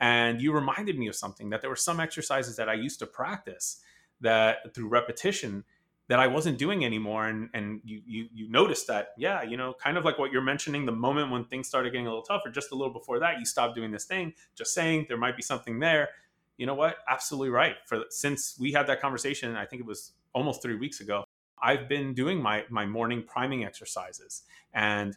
[0.00, 3.06] And you reminded me of something that there were some exercises that I used to
[3.06, 3.80] practice
[4.20, 5.64] that through repetition
[6.08, 7.28] that I wasn't doing anymore.
[7.28, 10.42] And and you you you noticed that, yeah, you know, kind of like what you're
[10.42, 13.38] mentioning, the moment when things started getting a little tougher, just a little before that,
[13.38, 16.08] you stopped doing this thing, just saying there might be something there.
[16.56, 16.96] You know what?
[17.08, 17.76] Absolutely right.
[17.86, 21.24] For since we had that conversation, I think it was almost three weeks ago,
[21.62, 24.42] I've been doing my my morning priming exercises
[24.72, 25.16] and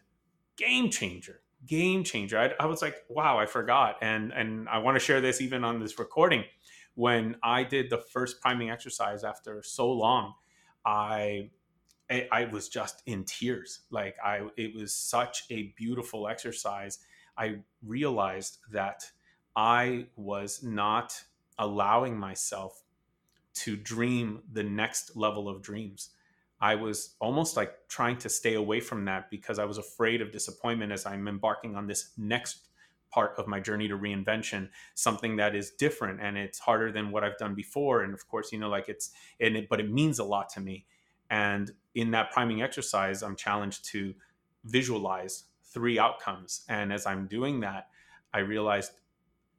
[0.57, 2.37] game changer game changer.
[2.37, 5.63] I, I was like, wow, I forgot, and and I want to share this even
[5.63, 6.43] on this recording.
[6.95, 10.33] When I did the first priming exercise after so long,
[10.85, 11.49] I
[12.31, 13.81] I, was just in tears.
[13.89, 16.99] Like I, it was such a beautiful exercise.
[17.37, 19.03] I realized that
[19.55, 21.19] I was not
[21.57, 22.83] allowing myself
[23.53, 26.09] to dream the next level of dreams.
[26.63, 30.31] I was almost like trying to stay away from that because I was afraid of
[30.31, 32.69] disappointment as I'm embarking on this next
[33.11, 37.21] part of my journey to reinvention, something that is different and it's harder than what
[37.21, 38.03] I've done before.
[38.03, 39.11] And of course, you know, like it's,
[39.41, 40.85] and it, but it means a lot to me.
[41.29, 44.15] And in that priming exercise, I'm challenged to
[44.63, 46.63] visualize three outcomes.
[46.69, 47.89] And as I'm doing that,
[48.33, 48.93] I realized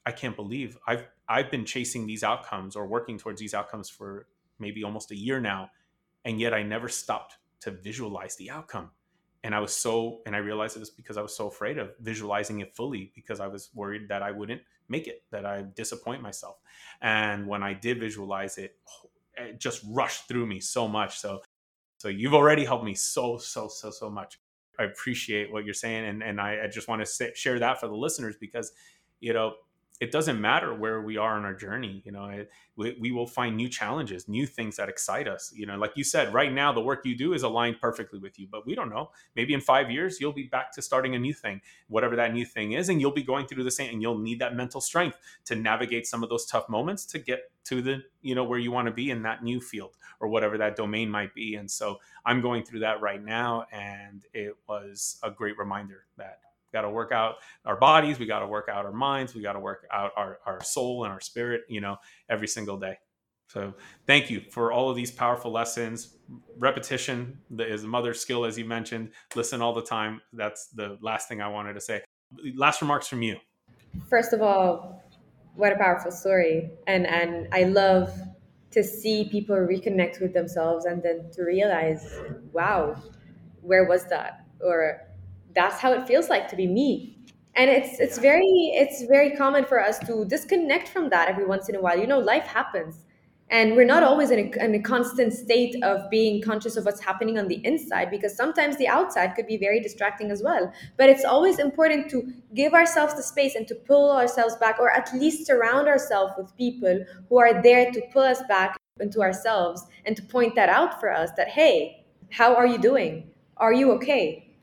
[0.06, 4.26] I can't believe I've I've been chasing these outcomes or working towards these outcomes for
[4.58, 5.70] maybe almost a year now
[6.24, 8.90] and yet I never stopped to visualize the outcome.
[9.42, 11.90] And I was so, and I realized it was because I was so afraid of
[12.00, 16.22] visualizing it fully because I was worried that I wouldn't make it, that I'd disappoint
[16.22, 16.56] myself.
[17.02, 18.76] And when I did visualize it,
[19.36, 21.18] it just rushed through me so much.
[21.18, 21.42] So,
[21.98, 24.40] so you've already helped me so, so, so, so much.
[24.78, 27.78] I appreciate what you're saying, and and I, I just want to say, share that
[27.78, 28.72] for the listeners because,
[29.20, 29.54] you know,
[30.00, 33.26] it doesn't matter where we are on our journey you know it, we, we will
[33.26, 36.72] find new challenges new things that excite us you know like you said right now
[36.72, 39.60] the work you do is aligned perfectly with you but we don't know maybe in
[39.60, 42.88] five years you'll be back to starting a new thing whatever that new thing is
[42.88, 46.06] and you'll be going through the same and you'll need that mental strength to navigate
[46.06, 48.92] some of those tough moments to get to the you know where you want to
[48.92, 52.64] be in that new field or whatever that domain might be and so i'm going
[52.64, 56.40] through that right now and it was a great reminder that
[56.74, 59.54] got to work out our bodies we got to work out our minds we got
[59.54, 61.96] to work out our, our soul and our spirit you know
[62.28, 62.98] every single day.
[63.48, 63.74] So
[64.06, 66.16] thank you for all of these powerful lessons.
[66.58, 69.10] Repetition is a mother skill as you mentioned.
[69.36, 70.20] Listen all the time.
[70.32, 72.02] That's the last thing i wanted to say.
[72.56, 73.36] Last remarks from you.
[74.10, 75.02] First of all
[75.54, 76.70] what a powerful story.
[76.86, 78.10] And and i love
[78.72, 82.18] to see people reconnect with themselves and then to realize,
[82.52, 83.00] wow,
[83.62, 84.44] where was that?
[84.60, 85.00] Or
[85.54, 87.16] that's how it feels like to be me.
[87.56, 91.68] And it's it's very it's very common for us to disconnect from that every once
[91.68, 91.98] in a while.
[91.98, 93.00] You know, life happens.
[93.50, 97.00] And we're not always in a, in a, constant state of being conscious of what's
[97.00, 100.72] happening on the inside because sometimes the outside could be very distracting as well.
[100.96, 104.90] But it's always important to give ourselves the space and to pull ourselves back or
[104.90, 109.84] at least surround ourselves with people who are there to pull us back into ourselves
[110.06, 113.28] and to point that out for us that hey how are you doing?
[113.58, 114.53] Are you okay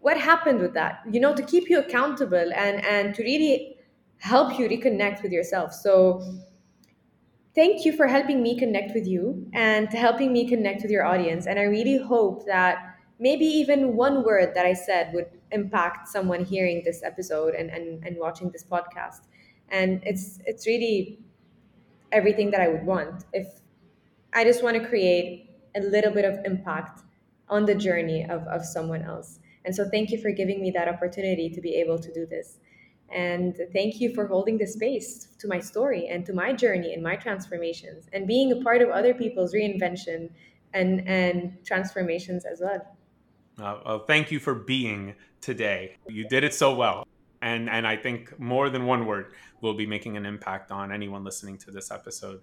[0.00, 3.76] what happened with that you know to keep you accountable and and to really
[4.18, 6.22] help you reconnect with yourself so
[7.54, 11.46] thank you for helping me connect with you and helping me connect with your audience.
[11.46, 16.44] And I really hope that maybe even one word that I said would impact someone
[16.44, 19.22] hearing this episode and, and, and watching this podcast.
[19.68, 21.18] And it's it's really
[22.12, 23.24] everything that I would want.
[23.32, 23.46] If
[24.32, 27.02] I just want to create a little bit of impact
[27.48, 29.39] on the journey of, of someone else.
[29.64, 32.58] And so thank you for giving me that opportunity to be able to do this.
[33.12, 37.02] And thank you for holding the space to my story and to my journey and
[37.02, 40.30] my transformations and being a part of other people's reinvention
[40.72, 42.96] and, and transformations as well.
[43.60, 45.96] Uh, well, thank you for being today.
[46.08, 47.06] You did it so well.
[47.42, 51.24] And, and I think more than one word will be making an impact on anyone
[51.24, 52.40] listening to this episode.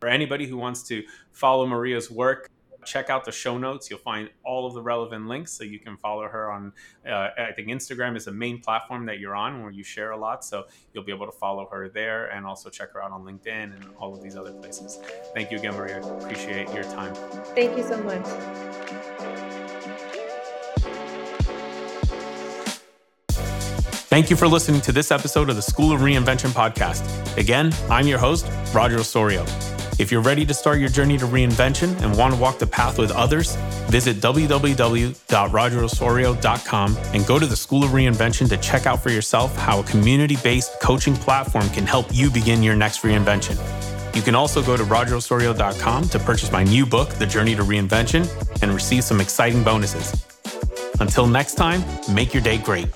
[0.00, 1.02] For anybody who wants to
[1.32, 2.48] follow Maria's work,
[2.86, 3.90] check out the show notes.
[3.90, 6.72] You'll find all of the relevant links so you can follow her on.
[7.06, 10.16] Uh, I think Instagram is the main platform that you're on where you share a
[10.16, 10.44] lot.
[10.44, 13.74] So you'll be able to follow her there and also check her out on LinkedIn
[13.74, 15.00] and all of these other places.
[15.34, 16.00] Thank you again, Maria.
[16.00, 17.14] Appreciate your time.
[17.54, 18.26] Thank you so much.
[24.08, 27.04] Thank you for listening to this episode of the School of Reinvention podcast.
[27.36, 29.44] Again, I'm your host, Roger Osorio.
[29.98, 32.98] If you're ready to start your journey to reinvention and want to walk the path
[32.98, 33.56] with others,
[33.88, 39.80] visit www.rogerosorio.com and go to the School of Reinvention to check out for yourself how
[39.80, 43.56] a community based coaching platform can help you begin your next reinvention.
[44.14, 48.28] You can also go to rogerosorio.com to purchase my new book, The Journey to Reinvention,
[48.62, 50.26] and receive some exciting bonuses.
[51.00, 51.82] Until next time,
[52.12, 52.88] make your day great.